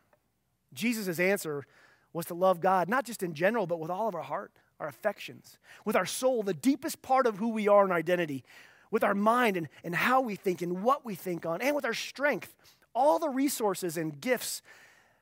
Jesus' 0.72 1.18
answer 1.18 1.64
was 2.12 2.26
to 2.26 2.34
love 2.34 2.60
God, 2.60 2.88
not 2.88 3.04
just 3.04 3.22
in 3.22 3.34
general, 3.34 3.66
but 3.66 3.78
with 3.78 3.90
all 3.90 4.08
of 4.08 4.14
our 4.14 4.22
heart, 4.22 4.52
our 4.78 4.88
affections, 4.88 5.58
with 5.84 5.96
our 5.96 6.06
soul, 6.06 6.42
the 6.42 6.54
deepest 6.54 7.02
part 7.02 7.26
of 7.26 7.36
who 7.36 7.50
we 7.50 7.68
are 7.68 7.84
in 7.84 7.92
identity, 7.92 8.44
with 8.90 9.04
our 9.04 9.14
mind 9.14 9.56
and, 9.56 9.68
and 9.84 9.94
how 9.94 10.20
we 10.20 10.34
think 10.34 10.62
and 10.62 10.82
what 10.82 11.04
we 11.04 11.14
think 11.14 11.46
on, 11.46 11.60
and 11.62 11.76
with 11.76 11.84
our 11.84 11.94
strength, 11.94 12.54
all 12.94 13.18
the 13.18 13.28
resources 13.28 13.96
and 13.96 14.20
gifts 14.20 14.62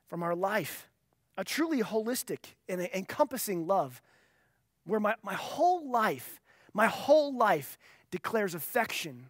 from 0.09 0.23
our 0.23 0.35
life. 0.35 0.89
A 1.37 1.45
truly 1.45 1.83
holistic 1.83 2.55
and 2.69 2.81
encompassing 2.93 3.67
love 3.67 4.03
where 4.85 4.99
my, 4.99 5.15
my 5.23 5.35
whole 5.35 5.89
life, 5.89 6.41
my 6.73 6.87
whole 6.87 7.37
life 7.37 7.79
declares 8.11 8.55
affection 8.55 9.27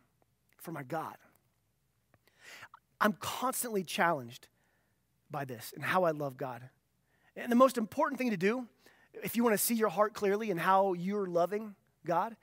for 0.57 0.73
my 0.73 0.83
God. 0.83 1.17
I'm 3.01 3.13
constantly 3.21 3.85
challenged 3.85 4.49
by 5.31 5.45
this 5.45 5.73
and 5.75 5.85
how 5.85 6.05
I 6.05 6.13
love 6.13 6.37
God. 6.37 6.63
And 7.37 7.53
the 7.53 7.57
most 7.57 7.79
important 7.79 8.19
thing 8.19 8.31
to 8.31 8.37
do, 8.37 8.67
if 9.23 9.37
you 9.37 9.45
want 9.45 9.55
to 9.55 9.63
see 9.63 9.75
your 9.75 9.89
heart 9.89 10.15
clearly 10.15 10.51
and 10.51 10.59
how 10.59 10.95
you're 10.95 11.27
loving 11.27 11.75
God, 12.07 12.37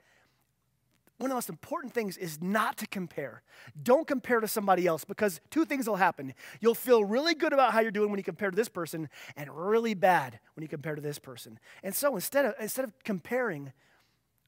one 1.18 1.30
of 1.30 1.32
the 1.32 1.36
most 1.36 1.48
important 1.48 1.94
things 1.94 2.18
is 2.18 2.42
not 2.42 2.76
to 2.78 2.86
compare. 2.86 3.42
Don't 3.82 4.06
compare 4.06 4.40
to 4.40 4.48
somebody 4.48 4.86
else 4.86 5.04
because 5.04 5.40
two 5.50 5.64
things 5.64 5.88
will 5.88 5.96
happen. 5.96 6.34
You'll 6.60 6.74
feel 6.74 7.04
really 7.04 7.34
good 7.34 7.54
about 7.54 7.72
how 7.72 7.80
you're 7.80 7.90
doing 7.90 8.10
when 8.10 8.18
you 8.18 8.24
compare 8.24 8.50
to 8.50 8.56
this 8.56 8.68
person, 8.68 9.08
and 9.34 9.50
really 9.50 9.94
bad 9.94 10.38
when 10.54 10.62
you 10.62 10.68
compare 10.68 10.94
to 10.94 11.00
this 11.00 11.18
person. 11.18 11.58
And 11.82 11.94
so 11.94 12.14
instead 12.14 12.44
of, 12.44 12.54
instead 12.60 12.84
of 12.84 12.92
comparing, 13.02 13.72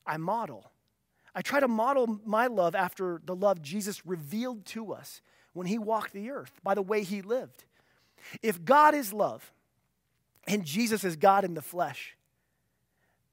I 0.06 0.18
model. 0.18 0.70
I 1.34 1.40
try 1.40 1.60
to 1.60 1.68
model 1.68 2.20
my 2.24 2.48
love 2.48 2.74
after 2.74 3.20
the 3.24 3.34
love 3.34 3.62
Jesus 3.62 4.04
revealed 4.04 4.66
to 4.66 4.92
us 4.92 5.22
when 5.54 5.66
he 5.66 5.78
walked 5.78 6.12
the 6.12 6.30
earth 6.30 6.52
by 6.62 6.74
the 6.74 6.82
way 6.82 7.02
he 7.02 7.22
lived. 7.22 7.64
If 8.42 8.64
God 8.64 8.94
is 8.94 9.12
love 9.12 9.52
and 10.46 10.64
Jesus 10.64 11.02
is 11.02 11.16
God 11.16 11.44
in 11.44 11.54
the 11.54 11.62
flesh, 11.62 12.16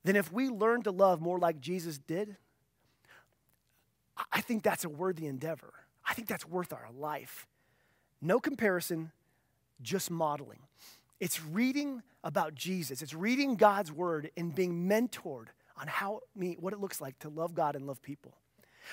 then 0.04 0.15
if 0.15 0.32
we 0.32 0.50
learn 0.50 0.84
to 0.84 0.92
love 0.92 1.20
more 1.20 1.39
like 1.39 1.60
Jesus 1.60 1.98
did, 1.98 2.38
I 4.32 4.42
think 4.42 4.64
that's 4.64 4.86
a 4.86 4.90
worthy 4.90 5.26
endeavor. 5.28 5.74
I 6.06 6.14
think 6.14 6.28
that's 6.28 6.46
worth 6.46 6.72
our 6.72 6.88
life. 6.98 7.48
No 8.22 8.40
comparison, 8.40 9.12
just 9.82 10.10
modeling. 10.10 10.60
It's 11.20 11.44
reading 11.44 12.02
about 12.24 12.56
Jesus, 12.56 13.02
it's 13.02 13.14
reading 13.14 13.56
God's 13.56 13.92
word 13.92 14.32
and 14.36 14.54
being 14.54 14.90
mentored 14.90 15.48
on 15.80 15.88
how 15.88 16.22
me 16.36 16.56
what 16.60 16.74
it 16.74 16.80
looks 16.80 17.00
like 17.02 17.18
to 17.20 17.30
love 17.30 17.54
God 17.54 17.76
and 17.76 17.86
love 17.86 18.02
people. 18.02 18.38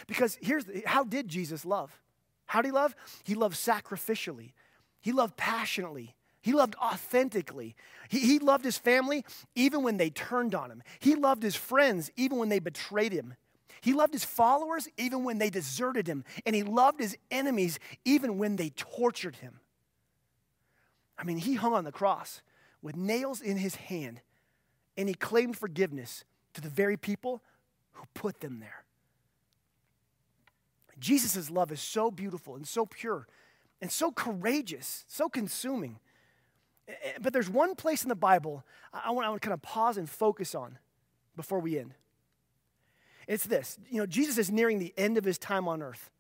Because 0.06 0.38
here's 0.40 0.64
how 0.86 1.04
did 1.04 1.28
Jesus 1.28 1.64
love? 1.64 1.98
How 2.46 2.60
did 2.60 2.68
he 2.68 2.72
love? 2.72 2.94
He 3.24 3.34
loved 3.34 3.56
sacrificially. 3.56 4.52
He 5.00 5.12
loved 5.12 5.36
passionately. 5.36 6.14
He 6.42 6.52
loved 6.52 6.74
authentically. 6.76 7.76
He, 8.08 8.18
he 8.20 8.38
loved 8.38 8.64
his 8.64 8.76
family 8.76 9.24
even 9.54 9.82
when 9.82 9.96
they 9.96 10.10
turned 10.10 10.54
on 10.54 10.70
him. 10.70 10.82
He 10.98 11.14
loved 11.14 11.42
his 11.42 11.54
friends 11.54 12.10
even 12.16 12.38
when 12.38 12.48
they 12.48 12.58
betrayed 12.58 13.12
him. 13.12 13.34
He 13.82 13.92
loved 13.92 14.12
his 14.12 14.24
followers 14.24 14.88
even 14.96 15.24
when 15.24 15.38
they 15.38 15.50
deserted 15.50 16.06
him, 16.06 16.24
and 16.46 16.54
he 16.54 16.62
loved 16.62 17.00
his 17.00 17.18
enemies 17.30 17.80
even 18.04 18.38
when 18.38 18.54
they 18.54 18.70
tortured 18.70 19.36
him. 19.36 19.58
I 21.18 21.24
mean, 21.24 21.38
he 21.38 21.54
hung 21.54 21.74
on 21.74 21.84
the 21.84 21.92
cross 21.92 22.42
with 22.80 22.96
nails 22.96 23.40
in 23.40 23.56
his 23.56 23.74
hand, 23.74 24.20
and 24.96 25.08
he 25.08 25.14
claimed 25.14 25.58
forgiveness 25.58 26.24
to 26.54 26.60
the 26.60 26.68
very 26.68 26.96
people 26.96 27.42
who 27.92 28.04
put 28.14 28.40
them 28.40 28.60
there. 28.60 28.84
Jesus' 31.00 31.50
love 31.50 31.72
is 31.72 31.80
so 31.80 32.10
beautiful 32.10 32.54
and 32.54 32.66
so 32.66 32.86
pure 32.86 33.26
and 33.80 33.90
so 33.90 34.12
courageous, 34.12 35.04
so 35.08 35.28
consuming. 35.28 35.98
Eh, 36.86 36.92
eh, 37.02 37.12
but 37.20 37.32
there's 37.32 37.50
one 37.50 37.74
place 37.74 38.04
in 38.04 38.08
the 38.08 38.14
Bible 38.14 38.64
I 38.92 39.10
want 39.10 39.34
to 39.34 39.44
kind 39.44 39.54
of 39.54 39.60
pause 39.60 39.96
and 39.96 40.08
focus 40.08 40.54
on 40.54 40.78
before 41.34 41.58
we 41.58 41.78
end. 41.78 41.94
It's 43.26 43.44
this 43.44 43.78
you 43.90 43.98
know, 43.98 44.06
Jesus 44.06 44.38
is 44.38 44.50
nearing 44.50 44.78
the 44.78 44.92
end 44.96 45.18
of 45.18 45.24
his 45.24 45.38
time 45.38 45.68
on 45.68 45.82
earth. 45.82 46.10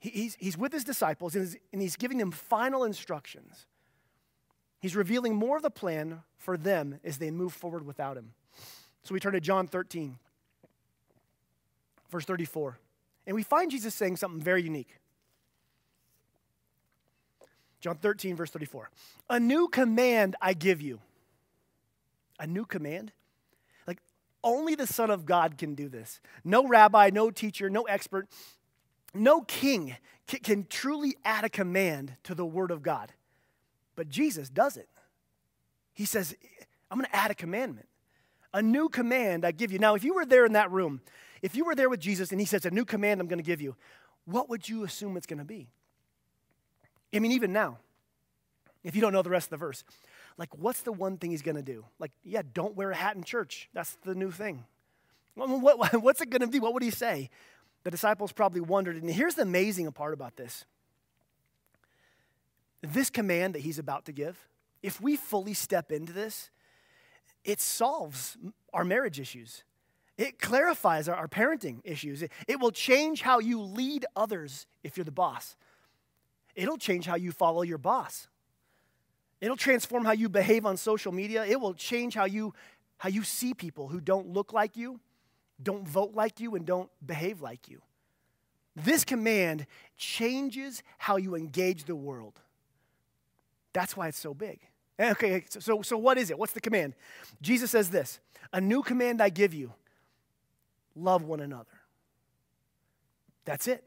He's, 0.00 0.36
he's 0.38 0.56
with 0.56 0.72
his 0.72 0.84
disciples 0.84 1.34
and 1.34 1.82
he's 1.82 1.96
giving 1.96 2.18
them 2.18 2.30
final 2.30 2.84
instructions. 2.84 3.66
He's 4.80 4.94
revealing 4.94 5.34
more 5.34 5.56
of 5.56 5.62
the 5.62 5.70
plan 5.70 6.22
for 6.36 6.56
them 6.56 7.00
as 7.02 7.18
they 7.18 7.32
move 7.32 7.52
forward 7.52 7.84
without 7.84 8.16
him. 8.16 8.32
So 9.02 9.12
we 9.12 9.20
turn 9.20 9.32
to 9.32 9.40
John 9.40 9.66
13, 9.66 10.18
verse 12.10 12.24
34. 12.24 12.78
And 13.26 13.34
we 13.34 13.42
find 13.42 13.70
Jesus 13.70 13.94
saying 13.94 14.16
something 14.16 14.40
very 14.40 14.62
unique. 14.62 14.98
John 17.80 17.96
13, 17.96 18.36
verse 18.36 18.50
34. 18.50 18.90
A 19.30 19.40
new 19.40 19.68
command 19.68 20.36
I 20.40 20.54
give 20.54 20.80
you. 20.80 21.00
A 22.38 22.46
new 22.46 22.64
command? 22.64 23.12
Only 24.42 24.74
the 24.74 24.86
Son 24.86 25.10
of 25.10 25.26
God 25.26 25.58
can 25.58 25.74
do 25.74 25.88
this. 25.88 26.20
No 26.44 26.66
rabbi, 26.66 27.10
no 27.12 27.30
teacher, 27.30 27.68
no 27.68 27.82
expert, 27.82 28.28
no 29.14 29.40
king 29.42 29.96
can 30.26 30.66
truly 30.68 31.16
add 31.24 31.44
a 31.44 31.48
command 31.48 32.14
to 32.24 32.34
the 32.34 32.46
Word 32.46 32.70
of 32.70 32.82
God. 32.82 33.12
But 33.96 34.08
Jesus 34.08 34.48
does 34.48 34.76
it. 34.76 34.88
He 35.92 36.04
says, 36.04 36.36
I'm 36.90 36.98
going 36.98 37.10
to 37.10 37.16
add 37.16 37.30
a 37.30 37.34
commandment. 37.34 37.88
A 38.54 38.62
new 38.62 38.88
command 38.88 39.44
I 39.44 39.50
give 39.50 39.72
you. 39.72 39.78
Now, 39.78 39.94
if 39.94 40.04
you 40.04 40.14
were 40.14 40.24
there 40.24 40.46
in 40.46 40.52
that 40.52 40.70
room, 40.70 41.00
if 41.42 41.56
you 41.56 41.64
were 41.64 41.74
there 41.74 41.88
with 41.88 42.00
Jesus 42.00 42.30
and 42.30 42.40
he 42.40 42.46
says, 42.46 42.64
A 42.64 42.70
new 42.70 42.84
command 42.84 43.20
I'm 43.20 43.26
going 43.26 43.38
to 43.38 43.44
give 43.44 43.60
you, 43.60 43.76
what 44.24 44.48
would 44.48 44.68
you 44.68 44.84
assume 44.84 45.16
it's 45.16 45.26
going 45.26 45.38
to 45.38 45.44
be? 45.44 45.68
I 47.14 47.18
mean, 47.18 47.32
even 47.32 47.52
now, 47.52 47.78
if 48.84 48.94
you 48.94 49.00
don't 49.00 49.12
know 49.12 49.22
the 49.22 49.30
rest 49.30 49.46
of 49.46 49.50
the 49.50 49.56
verse, 49.56 49.84
like, 50.38 50.56
what's 50.56 50.82
the 50.82 50.92
one 50.92 51.18
thing 51.18 51.32
he's 51.32 51.42
going 51.42 51.56
to 51.56 51.62
do? 51.62 51.84
Like, 51.98 52.12
yeah, 52.24 52.42
don't 52.54 52.76
wear 52.76 52.92
a 52.92 52.96
hat 52.96 53.16
in 53.16 53.24
church. 53.24 53.68
That's 53.74 53.98
the 54.04 54.14
new 54.14 54.30
thing. 54.30 54.64
What, 55.34 55.92
what's 56.02 56.20
it 56.20 56.30
going 56.30 56.42
to 56.42 56.46
be? 56.46 56.60
What 56.60 56.72
would 56.74 56.82
he 56.82 56.90
say? 56.90 57.28
The 57.82 57.90
disciples 57.90 58.32
probably 58.32 58.60
wondered. 58.60 58.96
And 58.96 59.10
here's 59.10 59.34
the 59.34 59.42
amazing 59.42 59.90
part 59.92 60.14
about 60.14 60.36
this 60.36 60.64
this 62.80 63.10
command 63.10 63.56
that 63.56 63.60
he's 63.62 63.80
about 63.80 64.04
to 64.04 64.12
give, 64.12 64.48
if 64.84 65.00
we 65.00 65.16
fully 65.16 65.52
step 65.52 65.90
into 65.90 66.12
this, 66.12 66.50
it 67.44 67.60
solves 67.60 68.36
our 68.72 68.84
marriage 68.84 69.18
issues. 69.18 69.64
It 70.16 70.38
clarifies 70.38 71.08
our, 71.08 71.16
our 71.16 71.28
parenting 71.28 71.80
issues. 71.82 72.22
It, 72.22 72.32
it 72.46 72.60
will 72.60 72.70
change 72.70 73.22
how 73.22 73.40
you 73.40 73.60
lead 73.60 74.06
others 74.14 74.66
if 74.84 74.96
you're 74.96 75.04
the 75.04 75.10
boss. 75.10 75.56
It'll 76.54 76.78
change 76.78 77.06
how 77.06 77.16
you 77.16 77.32
follow 77.32 77.62
your 77.62 77.78
boss. 77.78 78.28
It'll 79.40 79.56
transform 79.56 80.04
how 80.04 80.12
you 80.12 80.28
behave 80.28 80.66
on 80.66 80.76
social 80.76 81.12
media. 81.12 81.44
It 81.44 81.60
will 81.60 81.74
change 81.74 82.14
how 82.14 82.24
you, 82.24 82.54
how 82.98 83.08
you 83.08 83.22
see 83.22 83.54
people 83.54 83.88
who 83.88 84.00
don't 84.00 84.28
look 84.28 84.52
like 84.52 84.76
you, 84.76 85.00
don't 85.62 85.86
vote 85.86 86.14
like 86.14 86.40
you, 86.40 86.54
and 86.54 86.66
don't 86.66 86.90
behave 87.04 87.40
like 87.40 87.68
you. 87.68 87.80
This 88.74 89.04
command 89.04 89.66
changes 89.96 90.82
how 90.98 91.16
you 91.16 91.34
engage 91.34 91.84
the 91.84 91.96
world. 91.96 92.40
That's 93.72 93.96
why 93.96 94.08
it's 94.08 94.18
so 94.18 94.34
big. 94.34 94.60
Eh, 94.98 95.10
okay, 95.12 95.34
eh, 95.34 95.40
so, 95.48 95.82
so 95.82 95.96
what 95.96 96.18
is 96.18 96.30
it? 96.30 96.38
What's 96.38 96.52
the 96.52 96.60
command? 96.60 96.94
Jesus 97.40 97.70
says 97.70 97.90
this 97.90 98.20
A 98.52 98.60
new 98.60 98.82
command 98.82 99.20
I 99.22 99.28
give 99.28 99.54
you 99.54 99.72
love 100.96 101.22
one 101.22 101.40
another. 101.40 101.70
That's 103.44 103.66
it. 103.66 103.84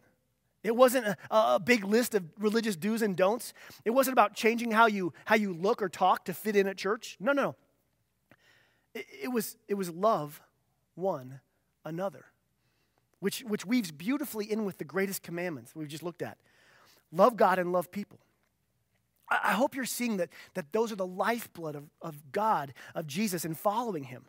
It 0.64 0.76
wasn't 0.76 1.08
a, 1.08 1.18
a, 1.32 1.60
big 1.60 1.84
list 1.84 2.14
of 2.14 2.24
religious 2.38 2.76
do's 2.76 3.02
and 3.02 3.16
don'ts. 3.16 3.54
It 3.84 3.92
wasn't 3.92 4.14
about 4.14 4.36
changing 4.36 4.72
how 4.72 4.86
you, 4.86 5.14
how 5.26 5.36
you 5.36 5.54
look 5.54 5.82
or 5.82 5.90
talk 5.90 6.26
to 6.26 6.34
fit 6.34 6.56
in 6.56 6.68
at 6.68 6.78
church. 6.78 7.18
No, 7.20 7.32
no, 7.32 7.42
no. 7.44 7.56
It, 8.94 9.06
it 9.24 9.28
was, 9.30 9.58
it 9.68 9.74
was 9.74 9.90
love 9.90 10.42
one 10.96 11.40
another, 11.84 12.26
which, 13.20 13.42
which 13.42 13.66
weaves 13.66 13.92
beautifully 13.92 14.52
in 14.52 14.66
with 14.66 14.78
the 14.78 14.86
greatest 14.86 15.24
commandments 15.24 15.76
we've 15.76 15.88
just 15.88 16.04
looked 16.04 16.22
at 16.22 16.38
love 17.12 17.36
God 17.36 17.60
and 17.60 17.74
love 17.74 17.92
people. 17.92 18.20
I, 19.30 19.40
I 19.46 19.52
hope 19.54 19.76
you're 19.76 19.86
seeing 19.86 20.18
that, 20.18 20.30
that 20.54 20.72
those 20.72 20.92
are 20.92 20.96
the 20.96 21.06
lifeblood 21.06 21.76
of, 21.76 21.90
of 22.02 22.32
God, 22.32 22.74
of 22.96 23.08
Jesus, 23.08 23.46
and 23.46 23.58
following 23.58 24.06
him. 24.06 24.26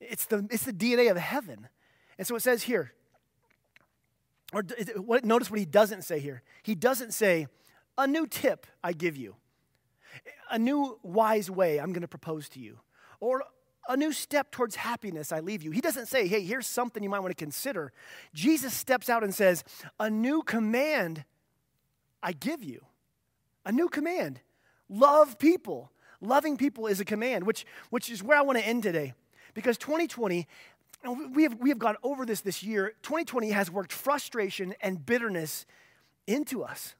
It's 0.00 0.26
the, 0.26 0.46
it's 0.50 0.64
the 0.64 0.72
DNA 0.72 1.10
of 1.10 1.16
heaven. 1.16 1.68
And 2.18 2.26
so 2.26 2.36
it 2.36 2.42
says 2.42 2.64
here, 2.64 2.92
or 4.52 4.62
what, 4.96 5.24
notice 5.24 5.50
what 5.50 5.58
he 5.58 5.66
doesn't 5.66 6.02
say 6.02 6.18
here. 6.18 6.42
He 6.62 6.74
doesn't 6.74 7.12
say, 7.12 7.46
a 7.98 8.06
new 8.06 8.26
tip 8.26 8.66
I 8.82 8.92
give 8.92 9.16
you, 9.16 9.36
a 10.50 10.58
new 10.58 10.98
wise 11.02 11.50
way 11.50 11.78
I'm 11.78 11.92
going 11.92 12.02
to 12.02 12.08
propose 12.08 12.48
to 12.50 12.60
you, 12.60 12.78
or 13.20 13.44
a 13.88 13.96
new 13.96 14.12
step 14.12 14.50
towards 14.50 14.76
happiness 14.76 15.32
I 15.32 15.40
leave 15.40 15.62
you. 15.62 15.70
He 15.70 15.80
doesn't 15.80 16.06
say, 16.06 16.26
hey, 16.26 16.40
here's 16.40 16.66
something 16.66 17.02
you 17.02 17.10
might 17.10 17.20
want 17.20 17.36
to 17.36 17.44
consider. 17.44 17.92
Jesus 18.32 18.72
steps 18.72 19.10
out 19.10 19.24
and 19.24 19.34
says, 19.34 19.64
a 19.98 20.08
new 20.08 20.42
command 20.42 21.24
I 22.22 22.32
give 22.32 22.62
you. 22.62 22.84
A 23.64 23.72
new 23.72 23.88
command. 23.88 24.40
Love 24.88 25.38
people. 25.38 25.90
Loving 26.20 26.56
people 26.56 26.86
is 26.86 27.00
a 27.00 27.04
command, 27.04 27.44
which, 27.44 27.66
which 27.90 28.10
is 28.10 28.22
where 28.22 28.38
I 28.38 28.42
want 28.42 28.58
to 28.58 28.66
end 28.66 28.84
today. 28.84 29.14
Because 29.54 29.76
2020 29.78 30.46
we 31.04 31.42
have, 31.42 31.54
we 31.58 31.68
have 31.70 31.78
gone 31.78 31.96
over 32.02 32.24
this 32.24 32.40
this 32.40 32.62
year. 32.62 32.94
2020 33.02 33.50
has 33.50 33.70
worked 33.70 33.92
frustration 33.92 34.74
and 34.80 35.04
bitterness 35.04 35.66
into 36.26 36.62
us. 36.62 36.94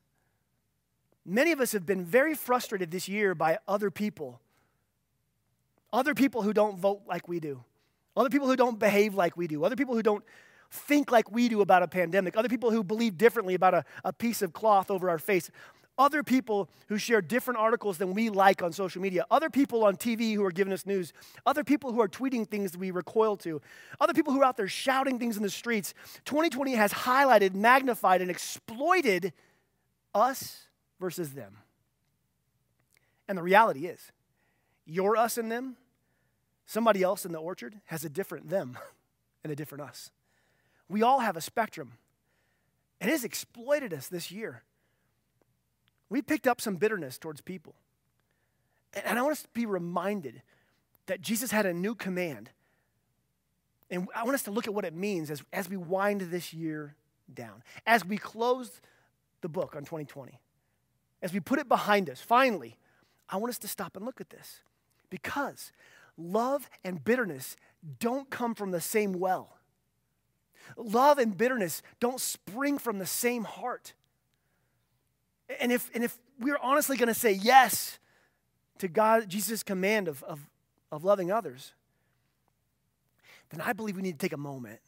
Many 1.24 1.52
of 1.52 1.60
us 1.60 1.72
have 1.72 1.86
been 1.86 2.04
very 2.04 2.34
frustrated 2.34 2.90
this 2.90 3.08
year 3.08 3.34
by 3.34 3.58
other 3.68 3.90
people. 3.90 4.40
Other 5.92 6.14
people 6.14 6.42
who 6.42 6.52
don't 6.52 6.78
vote 6.78 7.02
like 7.06 7.28
we 7.28 7.38
do. 7.38 7.62
Other 8.16 8.28
people 8.28 8.48
who 8.48 8.56
don't 8.56 8.78
behave 8.78 9.14
like 9.14 9.36
we 9.36 9.46
do. 9.46 9.64
Other 9.64 9.76
people 9.76 9.94
who 9.94 10.02
don't 10.02 10.24
think 10.70 11.12
like 11.12 11.30
we 11.30 11.48
do 11.48 11.60
about 11.60 11.82
a 11.82 11.88
pandemic. 11.88 12.36
Other 12.36 12.48
people 12.48 12.70
who 12.70 12.82
believe 12.82 13.16
differently 13.16 13.54
about 13.54 13.74
a, 13.74 13.84
a 14.04 14.12
piece 14.12 14.42
of 14.42 14.52
cloth 14.52 14.90
over 14.90 15.08
our 15.10 15.18
face 15.18 15.50
other 15.98 16.22
people 16.22 16.68
who 16.88 16.96
share 16.98 17.20
different 17.20 17.60
articles 17.60 17.98
than 17.98 18.14
we 18.14 18.30
like 18.30 18.62
on 18.62 18.72
social 18.72 19.02
media, 19.02 19.26
other 19.30 19.50
people 19.50 19.84
on 19.84 19.96
TV 19.96 20.34
who 20.34 20.44
are 20.44 20.50
giving 20.50 20.72
us 20.72 20.86
news, 20.86 21.12
other 21.44 21.62
people 21.62 21.92
who 21.92 22.00
are 22.00 22.08
tweeting 22.08 22.48
things 22.48 22.72
that 22.72 22.78
we 22.78 22.90
recoil 22.90 23.36
to, 23.36 23.60
other 24.00 24.14
people 24.14 24.32
who 24.32 24.40
are 24.40 24.44
out 24.44 24.56
there 24.56 24.68
shouting 24.68 25.18
things 25.18 25.36
in 25.36 25.42
the 25.42 25.50
streets. 25.50 25.92
2020 26.24 26.72
has 26.74 26.92
highlighted, 26.92 27.54
magnified, 27.54 28.22
and 28.22 28.30
exploited 28.30 29.32
us 30.14 30.66
versus 30.98 31.32
them. 31.32 31.58
And 33.28 33.36
the 33.36 33.42
reality 33.42 33.86
is, 33.86 34.12
you're 34.86 35.16
us 35.16 35.38
and 35.38 35.50
them, 35.52 35.76
somebody 36.66 37.02
else 37.02 37.24
in 37.24 37.32
the 37.32 37.38
orchard 37.38 37.80
has 37.86 38.04
a 38.04 38.08
different 38.08 38.48
them 38.48 38.78
and 39.44 39.52
a 39.52 39.56
different 39.56 39.82
us. 39.82 40.10
We 40.88 41.02
all 41.02 41.20
have 41.20 41.36
a 41.36 41.40
spectrum. 41.40 41.92
It 43.00 43.08
has 43.08 43.24
exploited 43.24 43.92
us 43.92 44.08
this 44.08 44.30
year 44.30 44.62
we 46.12 46.20
picked 46.20 46.46
up 46.46 46.60
some 46.60 46.76
bitterness 46.76 47.16
towards 47.16 47.40
people. 47.40 47.74
And 49.06 49.18
I 49.18 49.22
want 49.22 49.32
us 49.32 49.42
to 49.42 49.48
be 49.54 49.64
reminded 49.64 50.42
that 51.06 51.22
Jesus 51.22 51.50
had 51.50 51.64
a 51.64 51.72
new 51.72 51.94
command. 51.94 52.50
And 53.90 54.06
I 54.14 54.22
want 54.24 54.34
us 54.34 54.42
to 54.42 54.50
look 54.50 54.66
at 54.66 54.74
what 54.74 54.84
it 54.84 54.94
means 54.94 55.30
as, 55.30 55.42
as 55.54 55.70
we 55.70 55.78
wind 55.78 56.20
this 56.20 56.52
year 56.52 56.96
down, 57.32 57.62
as 57.86 58.04
we 58.04 58.18
close 58.18 58.82
the 59.40 59.48
book 59.48 59.74
on 59.74 59.84
2020, 59.84 60.38
as 61.22 61.32
we 61.32 61.40
put 61.40 61.58
it 61.58 61.66
behind 61.66 62.10
us. 62.10 62.20
Finally, 62.20 62.76
I 63.30 63.38
want 63.38 63.48
us 63.48 63.58
to 63.60 63.68
stop 63.68 63.96
and 63.96 64.04
look 64.04 64.20
at 64.20 64.28
this 64.28 64.60
because 65.08 65.72
love 66.18 66.68
and 66.84 67.02
bitterness 67.02 67.56
don't 67.98 68.28
come 68.28 68.54
from 68.54 68.70
the 68.70 68.82
same 68.82 69.14
well. 69.14 69.56
Love 70.76 71.16
and 71.16 71.38
bitterness 71.38 71.82
don't 72.00 72.20
spring 72.20 72.76
from 72.76 72.98
the 72.98 73.06
same 73.06 73.44
heart. 73.44 73.94
And 75.60 75.72
if, 75.72 75.90
and 75.94 76.04
if 76.04 76.16
we're 76.38 76.58
honestly 76.62 76.96
going 76.96 77.08
to 77.08 77.14
say 77.14 77.32
yes 77.32 77.98
to 78.78 78.88
God, 78.88 79.28
Jesus' 79.28 79.62
command 79.62 80.08
of, 80.08 80.22
of, 80.24 80.40
of 80.90 81.04
loving 81.04 81.30
others, 81.30 81.72
then 83.50 83.60
I 83.60 83.72
believe 83.72 83.96
we 83.96 84.02
need 84.02 84.18
to 84.18 84.24
take 84.24 84.32
a 84.32 84.38
moment 84.38 84.80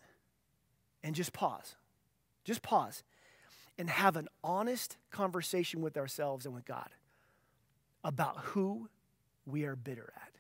and 1.02 1.14
just 1.14 1.32
pause. 1.32 1.76
Just 2.44 2.62
pause 2.62 3.02
and 3.78 3.90
have 3.90 4.16
an 4.16 4.28
honest 4.42 4.96
conversation 5.10 5.80
with 5.80 5.96
ourselves 5.96 6.46
and 6.46 6.54
with 6.54 6.64
God 6.64 6.88
about 8.02 8.38
who 8.38 8.88
we 9.46 9.64
are 9.64 9.76
bitter 9.76 10.12
at. 10.16 10.30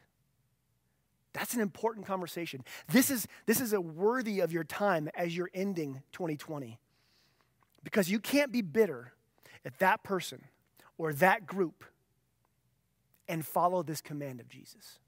That's 1.32 1.54
an 1.54 1.60
important 1.60 2.06
conversation. 2.06 2.62
This 2.88 3.10
is, 3.10 3.26
this 3.46 3.60
is 3.60 3.72
a 3.72 3.80
worthy 3.80 4.40
of 4.40 4.52
your 4.52 4.64
time 4.64 5.08
as 5.16 5.36
you're 5.36 5.50
ending 5.52 6.02
2020. 6.12 6.78
Because 7.82 8.08
you 8.08 8.20
can't 8.20 8.52
be 8.52 8.62
bitter 8.62 9.12
at 9.64 9.78
that 9.78 10.02
person 10.02 10.44
or 10.98 11.12
that 11.14 11.46
group 11.46 11.84
and 13.28 13.46
follow 13.46 13.82
this 13.82 14.00
command 14.00 14.40
of 14.40 14.48
Jesus. 14.48 14.98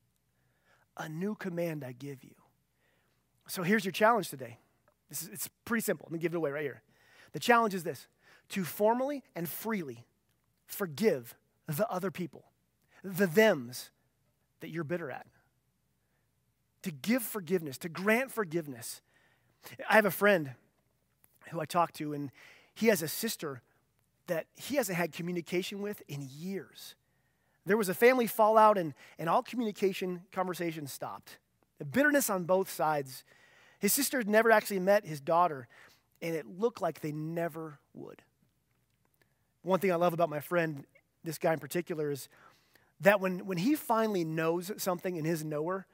A 0.97 1.09
new 1.09 1.35
command 1.35 1.85
I 1.85 1.93
give 1.93 2.25
you. 2.25 2.35
So 3.49 3.63
here's 3.63 3.85
your 3.85 3.93
challenge 3.93 4.29
today. 4.29 4.59
This 5.09 5.23
is, 5.23 5.29
it's 5.29 5.49
pretty 5.65 5.83
simple. 5.83 6.09
Me 6.11 6.19
give 6.19 6.33
it 6.33 6.37
away 6.37 6.51
right 6.51 6.63
here. 6.63 6.83
The 7.33 7.39
challenge 7.39 7.75
is 7.75 7.85
this 7.85 8.09
to 8.51 8.65
formally 8.65 9.23
and 9.35 9.49
freely 9.49 10.07
forgive 10.67 11.35
the 11.67 11.89
other 11.91 12.11
people, 12.11 12.45
the 13.03 13.27
thems 13.27 13.91
that 14.61 14.71
you're 14.71 14.85
bitter 14.85 15.11
at. 15.11 15.27
To 16.83 16.91
give 16.93 17.23
forgiveness, 17.23 17.79
to 17.79 17.89
grant 17.89 18.31
forgiveness. 18.31 19.01
I 19.89 19.95
have 19.95 20.07
a 20.07 20.11
friend 20.11 20.53
who 21.51 21.61
I 21.61 21.65
talk 21.65 21.93
to, 21.95 22.13
and 22.13 22.31
he 22.75 22.87
has 22.87 23.03
a 23.03 23.09
sister 23.09 23.63
that 24.27 24.47
he 24.57 24.77
hasn't 24.77 24.97
had 24.97 25.13
communication 25.13 25.81
with 25.81 26.03
in 26.09 26.29
years. 26.39 26.95
There 27.65 27.77
was 27.77 27.89
a 27.89 27.95
family 27.95 28.27
fallout, 28.27 28.79
and, 28.79 28.95
and 29.19 29.29
all 29.29 29.43
communication 29.43 30.23
conversations 30.33 30.93
stopped. 30.93 31.39
The 31.79 31.85
bitterness 31.85 32.31
on 32.31 32.45
both 32.45 32.71
sides. 32.71 33.25
His 33.79 33.93
sister 33.93 34.23
never 34.23 34.51
actually 34.51 34.81
met 34.81 35.05
his 35.05 35.21
daughter, 35.21 35.69
and 36.23 36.35
it 36.35 36.47
looked 36.59 36.81
like 36.81 37.01
they 37.01 37.13
never 37.13 37.79
would. 37.93 38.23
One 39.63 39.81
thing 39.81 39.91
I 39.91 39.97
love 39.97 40.13
about 40.13 40.31
my 40.31 40.41
friend, 40.41 40.85
this 41.25 41.39
guy 41.39 41.53
in 41.53 41.59
particular, 41.59 42.11
is 42.11 42.29
that 43.01 43.21
when, 43.21 43.47
when 43.47 43.59
he 43.59 43.75
finally 43.75 44.25
knows 44.25 44.71
something 44.79 45.17
in 45.17 45.25
his 45.25 45.45
knower, 45.45 45.87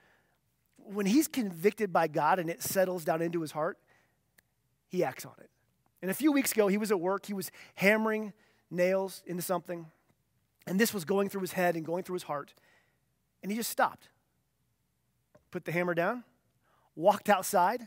when 0.76 1.06
he's 1.06 1.26
convicted 1.26 1.92
by 1.92 2.06
God 2.06 2.38
and 2.38 2.50
it 2.50 2.62
settles 2.62 3.04
down 3.04 3.22
into 3.22 3.40
his 3.40 3.52
heart, 3.52 3.78
he 4.88 5.02
acts 5.02 5.24
on 5.24 5.34
it. 5.40 5.48
And 6.02 6.10
a 6.10 6.14
few 6.14 6.32
weeks 6.32 6.52
ago, 6.52 6.66
he 6.68 6.78
was 6.78 6.90
at 6.90 7.00
work, 7.00 7.26
he 7.26 7.32
was 7.32 7.50
hammering 7.76 8.32
nails 8.70 9.22
into 9.26 9.42
something, 9.42 9.86
and 10.66 10.78
this 10.78 10.92
was 10.92 11.04
going 11.04 11.28
through 11.28 11.42
his 11.42 11.52
head 11.52 11.76
and 11.76 11.86
going 11.86 12.02
through 12.02 12.14
his 12.14 12.24
heart, 12.24 12.54
and 13.42 13.50
he 13.50 13.56
just 13.56 13.70
stopped, 13.70 14.08
put 15.50 15.64
the 15.64 15.72
hammer 15.72 15.94
down, 15.94 16.24
walked 16.96 17.28
outside, 17.28 17.86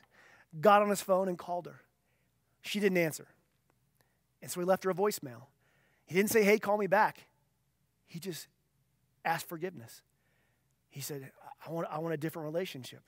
got 0.62 0.82
on 0.82 0.90
his 0.90 1.02
phone, 1.02 1.28
and 1.28 1.38
called 1.38 1.66
her. 1.66 1.82
She 2.62 2.80
didn't 2.80 2.98
answer. 2.98 3.28
And 4.42 4.50
so 4.50 4.60
he 4.60 4.66
left 4.66 4.84
her 4.86 4.90
a 4.90 4.94
voicemail. 4.94 5.44
He 6.06 6.16
didn't 6.16 6.30
say, 6.32 6.44
hey, 6.44 6.58
call 6.58 6.78
me 6.78 6.88
back. 6.88 7.28
He 8.08 8.20
just 8.20 8.48
asked 9.24 9.48
forgiveness. 9.50 10.02
He 10.90 11.02
said, 11.02 11.32
I 11.66 11.72
want, 11.72 11.88
I 11.92 12.00
want 12.00 12.14
a 12.14 12.18
different 12.18 12.46
relationship. 12.46 13.02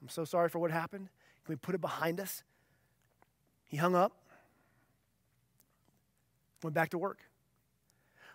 I'm 0.00 0.08
so 0.08 0.24
sorry 0.24 0.48
for 0.48 0.58
what 0.58 0.70
happened. 0.70 1.08
Can 1.44 1.52
we 1.52 1.56
put 1.56 1.74
it 1.74 1.80
behind 1.80 2.20
us? 2.20 2.42
He 3.64 3.76
hung 3.76 3.94
up, 3.94 4.12
went 6.64 6.74
back 6.74 6.90
to 6.90 6.98
work. 6.98 7.18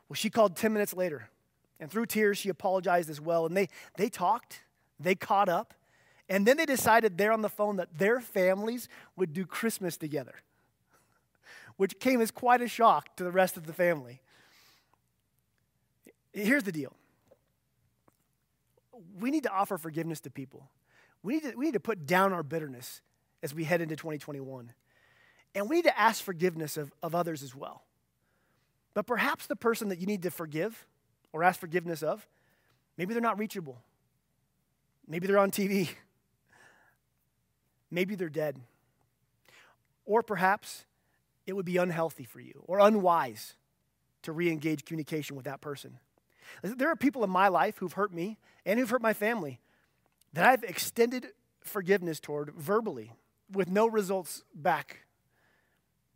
Well, 0.08 0.16
she 0.16 0.30
called 0.30 0.56
10 0.56 0.72
minutes 0.74 0.94
later, 0.94 1.30
and 1.80 1.92
through 1.92 2.06
tears, 2.08 2.38
she 2.38 2.50
apologized 2.50 3.10
as 3.10 3.20
well. 3.20 3.46
And 3.46 3.56
they, 3.56 3.68
they 3.98 4.10
talked, 4.10 4.62
they 5.00 5.16
caught 5.16 5.50
up, 5.50 5.74
and 6.30 6.46
then 6.46 6.58
they 6.58 6.66
decided 6.66 7.18
there 7.18 7.32
on 7.32 7.42
the 7.42 7.50
phone 7.50 7.78
that 7.78 7.98
their 7.98 8.20
families 8.20 8.90
would 9.16 9.34
do 9.34 9.46
Christmas 9.46 9.98
together, 9.98 10.36
which 11.78 12.00
came 12.00 12.22
as 12.22 12.32
quite 12.32 12.62
a 12.62 12.68
shock 12.68 13.16
to 13.18 13.24
the 13.24 13.32
rest 13.32 13.58
of 13.58 13.66
the 13.66 13.74
family. 13.74 14.22
Here's 16.34 16.64
the 16.64 16.72
deal 16.72 16.94
we 19.20 19.32
need 19.32 19.44
to 19.44 19.52
offer 19.52 19.78
forgiveness 19.78 20.20
to 20.22 20.30
people. 20.30 20.70
We 21.24 21.36
need 21.36 21.44
to, 21.44 21.56
we 21.56 21.66
need 21.66 21.74
to 21.74 21.80
put 21.80 22.06
down 22.06 22.34
our 22.34 22.44
bitterness 22.44 23.02
as 23.44 23.54
we 23.54 23.64
head 23.64 23.82
into 23.82 23.96
2021. 23.96 24.74
And 25.56 25.70
we 25.70 25.78
need 25.78 25.86
to 25.86 26.00
ask 26.00 26.24
forgiveness 26.24 26.78
of, 26.78 26.92
of 27.02 27.16
others 27.16 27.44
as 27.44 27.56
well. 27.56 27.84
But 28.98 29.06
perhaps 29.06 29.46
the 29.46 29.56
person 29.56 29.90
that 29.90 30.00
you 30.00 30.08
need 30.08 30.24
to 30.24 30.32
forgive 30.32 30.88
or 31.32 31.44
ask 31.44 31.60
forgiveness 31.60 32.02
of, 32.02 32.28
maybe 32.98 33.14
they're 33.14 33.22
not 33.22 33.38
reachable. 33.38 33.78
Maybe 35.08 35.28
they're 35.28 35.38
on 35.38 35.52
TV. 35.52 35.90
Maybe 37.92 38.16
they're 38.16 38.28
dead. 38.28 38.60
Or 40.04 40.24
perhaps 40.24 40.88
it 41.46 41.54
would 41.54 41.64
be 41.64 41.78
unhealthy 41.78 42.24
for 42.24 42.40
you 42.40 42.64
or 42.66 42.80
unwise 42.80 43.54
to 44.24 44.32
re 44.32 44.50
engage 44.50 44.84
communication 44.84 45.36
with 45.36 45.46
that 45.46 45.62
person. 45.62 46.00
There 46.64 46.90
are 46.90 46.96
people 46.96 47.24
in 47.24 47.30
my 47.30 47.50
life 47.50 47.78
who've 47.78 47.94
hurt 47.94 48.12
me 48.12 48.40
and 48.66 48.80
who've 48.80 48.90
hurt 48.90 49.04
my 49.04 49.14
family 49.14 49.60
that 50.34 50.44
I've 50.44 50.64
extended 50.64 51.28
forgiveness 51.62 52.20
toward 52.20 52.52
verbally 52.56 53.14
with 53.52 53.70
no 53.70 53.86
results 53.86 54.44
back. 54.56 55.02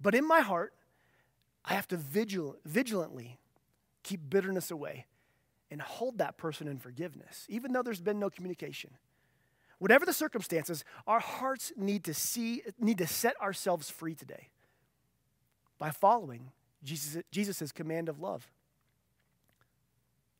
But 0.02 0.16
in 0.16 0.28
my 0.28 0.40
heart, 0.40 0.74
I 1.64 1.74
have 1.74 1.88
to 1.90 1.98
vigil- 1.98 2.58
vigilantly 2.66 3.40
keep 4.04 4.30
bitterness 4.30 4.72
away 4.72 5.06
and 5.70 5.82
hold 5.82 6.18
that 6.18 6.38
person 6.38 6.68
in 6.68 6.78
forgiveness, 6.78 7.46
even 7.50 7.72
though 7.72 7.82
there's 7.82 8.02
been 8.02 8.20
no 8.20 8.30
communication. 8.30 8.92
Whatever 9.80 10.06
the 10.06 10.14
circumstances, 10.14 10.84
our 11.08 11.20
hearts 11.20 11.72
need 11.76 12.04
to 12.04 12.14
see, 12.14 12.62
need 12.80 12.98
to 13.00 13.08
set 13.08 13.40
ourselves 13.42 13.90
free 13.90 14.14
today 14.14 14.50
by 15.80 15.90
following 15.90 16.52
Jesus' 16.84 17.24
Jesus's 17.32 17.72
command 17.72 18.10
of 18.10 18.20
love. 18.20 18.52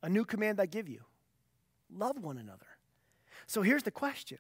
A 0.04 0.10
new 0.10 0.26
command 0.26 0.60
I 0.60 0.66
give 0.66 0.90
you 0.90 1.02
love 1.92 2.20
one 2.20 2.38
another. 2.38 2.68
So 3.48 3.62
here's 3.62 3.84
the 3.84 3.92
question 3.92 4.40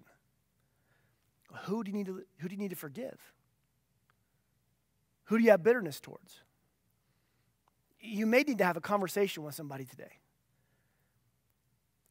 Who 1.63 1.83
do 1.83 1.91
you 1.91 1.97
need 1.97 2.05
to, 2.07 2.23
who 2.37 2.47
do 2.47 2.55
you 2.55 2.61
need 2.61 2.69
to 2.69 2.75
forgive? 2.75 3.19
Who 5.25 5.37
do 5.37 5.43
you 5.43 5.51
have 5.51 5.63
bitterness 5.63 5.99
towards? 5.99 6.41
You 8.01 8.25
may 8.25 8.41
need 8.41 8.57
to 8.57 8.65
have 8.65 8.77
a 8.77 8.81
conversation 8.81 9.43
with 9.43 9.55
somebody 9.55 9.85
today. 9.85 10.19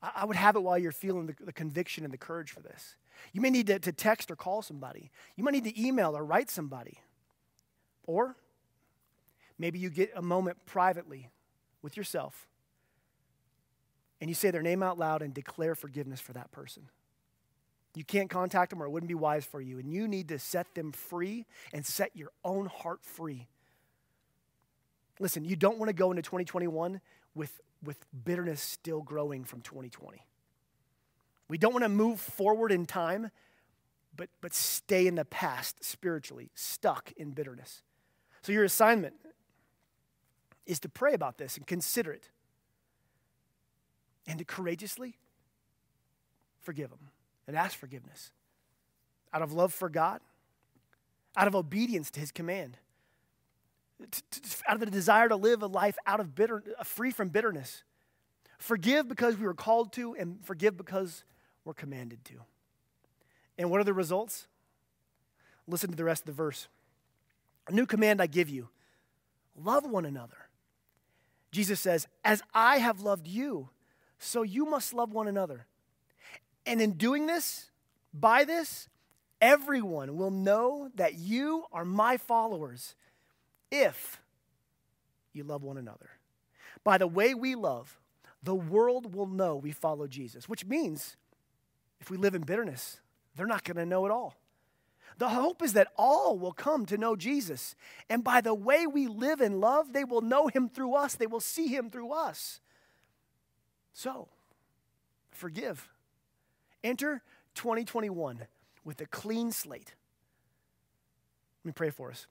I, 0.02 0.24
would 0.24 0.36
have 0.36 0.56
it 0.56 0.60
while 0.62 0.78
you're 0.78 0.92
feeling 0.92 1.26
the, 1.26 1.34
the, 1.44 1.52
conviction 1.52 2.04
and 2.04 2.12
the 2.12 2.18
courage 2.18 2.52
for 2.52 2.60
this. 2.60 2.96
You 3.34 3.42
may 3.42 3.50
need 3.50 3.66
to, 3.66 3.78
to 3.78 3.92
text 3.92 4.30
or 4.30 4.36
call 4.36 4.62
somebody. 4.62 5.10
You 5.36 5.44
might 5.44 5.52
need 5.52 5.64
to 5.64 5.78
email 5.78 6.16
or 6.16 6.24
write 6.24 6.48
somebody. 6.48 7.00
Or 8.06 8.34
maybe 9.58 9.78
you 9.78 9.90
get 9.90 10.10
a 10.16 10.22
moment 10.22 10.56
privately 10.64 11.28
with 11.82 11.98
yourself 11.98 12.48
and 14.20 14.30
you 14.30 14.34
say 14.34 14.50
their 14.50 14.62
name 14.62 14.82
out 14.82 14.98
loud 14.98 15.22
and 15.22 15.34
declare 15.34 15.74
forgiveness 15.74 16.20
for 16.20 16.32
that 16.32 16.50
person. 16.50 16.84
You 17.94 18.04
can't 18.04 18.30
contact 18.30 18.70
them 18.70 18.82
or 18.82 18.86
it 18.86 18.90
wouldn't 18.90 19.08
be 19.08 19.14
wise 19.14 19.44
for 19.44 19.60
you. 19.60 19.78
And 19.78 19.92
you 19.92 20.06
need 20.06 20.28
to 20.28 20.38
set 20.38 20.74
them 20.74 20.92
free 20.92 21.46
and 21.72 21.84
set 21.84 22.14
your 22.14 22.30
own 22.44 22.66
heart 22.66 23.04
free. 23.04 23.48
Listen, 25.20 25.44
you 25.44 25.54
don't 25.54 25.78
want 25.78 25.90
to 25.90 25.92
go 25.92 26.10
into 26.10 26.22
2021 26.22 27.00
with, 27.34 27.60
with 27.84 28.04
bitterness 28.24 28.60
still 28.60 29.02
growing 29.02 29.44
from 29.44 29.60
2020. 29.60 30.26
We 31.48 31.58
don't 31.58 31.72
want 31.72 31.84
to 31.84 31.90
move 31.90 32.18
forward 32.18 32.72
in 32.72 32.86
time, 32.86 33.30
but, 34.16 34.30
but 34.40 34.54
stay 34.54 35.06
in 35.06 35.16
the 35.16 35.26
past 35.26 35.84
spiritually, 35.84 36.50
stuck 36.54 37.12
in 37.16 37.32
bitterness. 37.32 37.82
So, 38.42 38.52
your 38.52 38.64
assignment 38.64 39.14
is 40.64 40.80
to 40.80 40.88
pray 40.88 41.12
about 41.12 41.36
this 41.36 41.56
and 41.56 41.66
consider 41.66 42.12
it 42.12 42.30
and 44.26 44.38
to 44.38 44.44
courageously 44.44 45.18
forgive 46.60 46.90
them 46.90 47.10
and 47.46 47.56
ask 47.56 47.76
forgiveness 47.76 48.30
out 49.32 49.42
of 49.42 49.52
love 49.52 49.72
for 49.72 49.88
God, 49.88 50.20
out 51.36 51.48
of 51.48 51.54
obedience 51.54 52.10
to 52.12 52.20
his 52.20 52.32
command, 52.32 52.78
out 54.68 54.74
of 54.74 54.80
the 54.80 54.86
desire 54.86 55.28
to 55.28 55.36
live 55.36 55.62
a 55.62 55.66
life 55.66 55.96
out 56.06 56.20
of 56.20 56.34
bitter, 56.34 56.62
uh, 56.78 56.84
free 56.84 57.10
from 57.10 57.28
bitterness. 57.28 57.84
Forgive 58.58 59.08
because 59.08 59.36
we 59.36 59.46
were 59.46 59.54
called 59.54 59.92
to, 59.94 60.14
and 60.14 60.44
forgive 60.44 60.76
because 60.76 61.24
we're 61.64 61.74
commanded 61.74 62.24
to. 62.26 62.34
And 63.58 63.70
what 63.70 63.80
are 63.80 63.84
the 63.84 63.94
results? 63.94 64.46
Listen 65.66 65.90
to 65.90 65.96
the 65.96 66.04
rest 66.04 66.22
of 66.22 66.26
the 66.26 66.32
verse. 66.32 66.68
A 67.68 67.72
new 67.72 67.86
command 67.86 68.20
I 68.20 68.26
give 68.26 68.48
you 68.48 68.68
love 69.56 69.84
one 69.84 70.04
another. 70.04 70.36
Jesus 71.52 71.80
says, 71.80 72.06
As 72.24 72.42
I 72.54 72.78
have 72.78 73.00
loved 73.00 73.26
you, 73.26 73.70
so 74.18 74.42
you 74.42 74.66
must 74.66 74.94
love 74.94 75.12
one 75.12 75.28
another. 75.28 75.66
And 76.66 76.80
in 76.80 76.92
doing 76.92 77.26
this, 77.26 77.70
by 78.12 78.44
this, 78.44 78.88
everyone 79.40 80.16
will 80.16 80.30
know 80.30 80.90
that 80.94 81.14
you 81.14 81.64
are 81.72 81.84
my 81.84 82.16
followers 82.16 82.94
if 83.70 84.20
you 85.32 85.44
love 85.44 85.62
one 85.62 85.76
another. 85.76 86.10
By 86.84 86.98
the 86.98 87.06
way 87.06 87.34
we 87.34 87.54
love, 87.54 87.98
the 88.42 88.54
world 88.54 89.14
will 89.14 89.26
know 89.26 89.56
we 89.56 89.72
follow 89.72 90.06
Jesus, 90.06 90.48
which 90.48 90.64
means 90.64 91.16
if 92.00 92.10
we 92.10 92.16
live 92.16 92.34
in 92.34 92.42
bitterness, 92.42 93.00
they're 93.36 93.46
not 93.46 93.64
going 93.64 93.76
to 93.76 93.86
know 93.86 94.06
at 94.06 94.10
all. 94.10 94.36
The 95.18 95.28
hope 95.28 95.62
is 95.62 95.74
that 95.74 95.88
all 95.96 96.38
will 96.38 96.52
come 96.52 96.86
to 96.86 96.96
know 96.96 97.14
Jesus. 97.14 97.74
And 98.08 98.24
by 98.24 98.40
the 98.40 98.54
way 98.54 98.86
we 98.86 99.06
live 99.06 99.42
in 99.42 99.60
love, 99.60 99.92
they 99.92 100.04
will 100.04 100.22
know 100.22 100.48
him 100.48 100.68
through 100.68 100.94
us, 100.94 101.14
they 101.14 101.26
will 101.26 101.40
see 101.40 101.68
him 101.68 101.90
through 101.90 102.12
us. 102.12 102.60
So, 103.92 104.28
forgive. 105.30 105.88
Enter 106.82 107.22
2021 107.54 108.46
with 108.84 109.00
a 109.02 109.06
clean 109.06 109.52
slate. 109.52 109.94
Let 111.62 111.68
me 111.68 111.72
pray 111.72 111.90
for 111.90 112.10
us. 112.10 112.26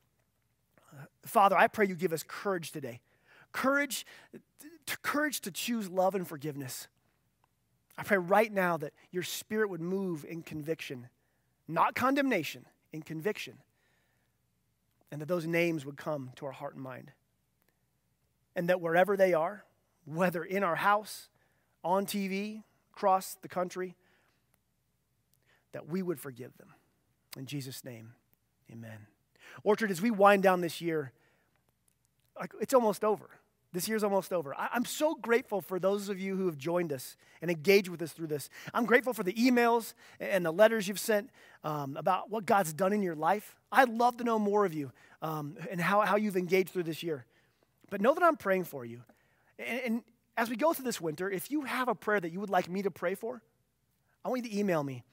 Father, 1.25 1.57
I 1.57 1.67
pray 1.67 1.87
you 1.87 1.95
give 1.95 2.13
us 2.13 2.23
courage 2.27 2.71
today. 2.71 3.01
Courage 3.51 4.05
to, 4.85 4.97
courage 4.99 5.41
to 5.41 5.51
choose 5.51 5.89
love 5.89 6.15
and 6.15 6.27
forgiveness. 6.27 6.87
I 7.97 8.03
pray 8.03 8.17
right 8.17 8.51
now 8.51 8.77
that 8.77 8.93
your 9.11 9.23
spirit 9.23 9.69
would 9.69 9.81
move 9.81 10.25
in 10.27 10.41
conviction, 10.41 11.09
not 11.67 11.95
condemnation, 11.95 12.65
in 12.91 13.01
conviction. 13.01 13.57
and 15.11 15.21
that 15.21 15.27
those 15.27 15.45
names 15.45 15.85
would 15.85 15.97
come 15.97 16.31
to 16.35 16.45
our 16.45 16.51
heart 16.51 16.75
and 16.75 16.83
mind. 16.83 17.11
And 18.55 18.69
that 18.69 18.81
wherever 18.81 19.17
they 19.17 19.33
are, 19.33 19.63
whether 20.05 20.43
in 20.43 20.63
our 20.63 20.75
house, 20.75 21.29
on 21.83 22.05
TV, 22.05 22.63
across 22.93 23.35
the 23.41 23.47
country, 23.47 23.95
that 25.71 25.87
we 25.87 26.01
would 26.01 26.19
forgive 26.19 26.57
them. 26.57 26.73
In 27.37 27.45
Jesus' 27.45 27.83
name, 27.83 28.13
amen. 28.71 29.07
Orchard, 29.63 29.91
as 29.91 30.01
we 30.01 30.11
wind 30.11 30.43
down 30.43 30.61
this 30.61 30.81
year, 30.81 31.11
it's 32.59 32.73
almost 32.73 33.03
over. 33.03 33.29
This 33.71 33.87
year's 33.87 34.03
almost 34.03 34.33
over. 34.33 34.55
I, 34.55 34.69
am 34.73 34.83
so 34.83 35.13
grateful 35.13 35.61
for 35.61 35.79
those 35.79 36.09
of 36.09 36.19
you 36.19 36.35
who 36.35 36.47
have 36.47 36.57
joined 36.57 36.91
us 36.91 37.15
and 37.41 37.51
engaged 37.51 37.87
with 37.87 38.01
us 38.01 38.11
through 38.13 38.27
this. 38.27 38.49
I'm 38.73 38.85
grateful 38.85 39.13
for 39.13 39.23
the 39.23 39.33
emails 39.33 39.93
and 40.19 40.43
the 40.43 40.51
letters 40.51 40.87
you've 40.87 40.99
sent 40.99 41.29
um, 41.63 41.95
about 41.95 42.31
what 42.31 42.47
God's 42.47 42.73
done 42.73 42.93
in 42.93 43.03
your 43.03 43.15
life. 43.15 43.55
I'd 43.71 43.89
love 43.89 44.17
to 44.17 44.23
know 44.23 44.39
more 44.39 44.65
of 44.65 44.73
you 44.73 44.91
um, 45.21 45.55
and 45.69 45.79
how, 45.79 46.01
how 46.01 46.15
you've 46.15 46.37
engaged 46.37 46.69
through 46.69 46.83
this 46.83 47.03
year. 47.03 47.25
But 47.91 48.01
know 48.01 48.15
that 48.15 48.23
I'm 48.23 48.37
praying 48.37 48.63
for 48.63 48.85
you. 48.85 49.01
And, 49.59 49.81
and 49.81 50.03
as 50.35 50.49
we 50.49 50.55
go 50.55 50.73
through 50.73 50.85
this 50.85 50.99
winter, 50.99 51.29
if 51.29 51.51
you 51.51 51.61
have 51.61 51.89
a 51.89 51.95
prayer 51.95 52.19
that 52.19 52.31
you 52.31 52.39
would 52.39 52.49
like 52.49 52.69
me 52.69 52.81
to 52.81 52.91
pray 52.91 53.13
for, 53.13 53.43
I 54.25 54.29
want 54.29 54.43
you 54.43 54.49
to 54.49 54.57
email 54.57 54.83
me 54.83 55.03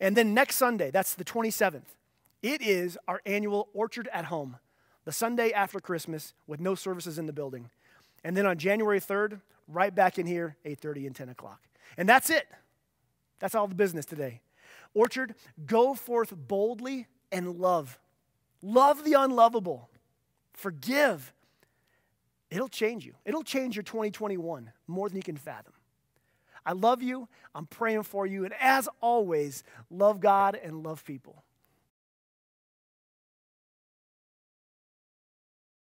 And 0.00 0.16
then 0.16 0.34
next 0.34 0.56
Sunday, 0.56 0.90
that's 0.90 1.14
the 1.14 1.24
27th, 1.24 1.94
it 2.42 2.60
is 2.60 2.98
our 3.08 3.22
annual 3.24 3.68
Orchard 3.72 4.08
at 4.12 4.26
Home, 4.26 4.58
the 5.04 5.12
Sunday 5.12 5.52
after 5.52 5.80
Christmas 5.80 6.34
with 6.46 6.60
no 6.60 6.74
services 6.74 7.18
in 7.18 7.26
the 7.26 7.32
building. 7.32 7.70
And 8.24 8.36
then 8.36 8.46
on 8.46 8.58
January 8.58 9.00
3rd, 9.00 9.40
right 9.68 9.94
back 9.94 10.18
in 10.18 10.26
here, 10.26 10.56
8:30 10.64 11.06
and 11.06 11.16
10 11.16 11.28
o'clock. 11.28 11.60
And 11.96 12.08
that's 12.08 12.30
it. 12.30 12.46
That's 13.38 13.54
all 13.54 13.68
the 13.68 13.74
business 13.74 14.04
today. 14.04 14.40
Orchard, 14.94 15.34
go 15.66 15.94
forth 15.94 16.34
boldly 16.36 17.06
and 17.30 17.56
love. 17.56 17.98
Love 18.62 19.04
the 19.04 19.12
unlovable. 19.12 19.90
Forgive 20.52 21.32
It'll 22.50 22.68
change 22.68 23.04
you. 23.04 23.14
It'll 23.24 23.42
change 23.42 23.76
your 23.76 23.82
2021 23.82 24.72
more 24.86 25.08
than 25.08 25.16
you 25.16 25.22
can 25.22 25.36
fathom. 25.36 25.72
I 26.64 26.72
love 26.72 27.02
you. 27.02 27.28
I'm 27.54 27.66
praying 27.66 28.02
for 28.02 28.26
you. 28.26 28.44
And 28.44 28.54
as 28.60 28.88
always, 29.00 29.62
love 29.90 30.20
God 30.20 30.58
and 30.62 30.82
love 30.82 31.04
people. 31.04 31.44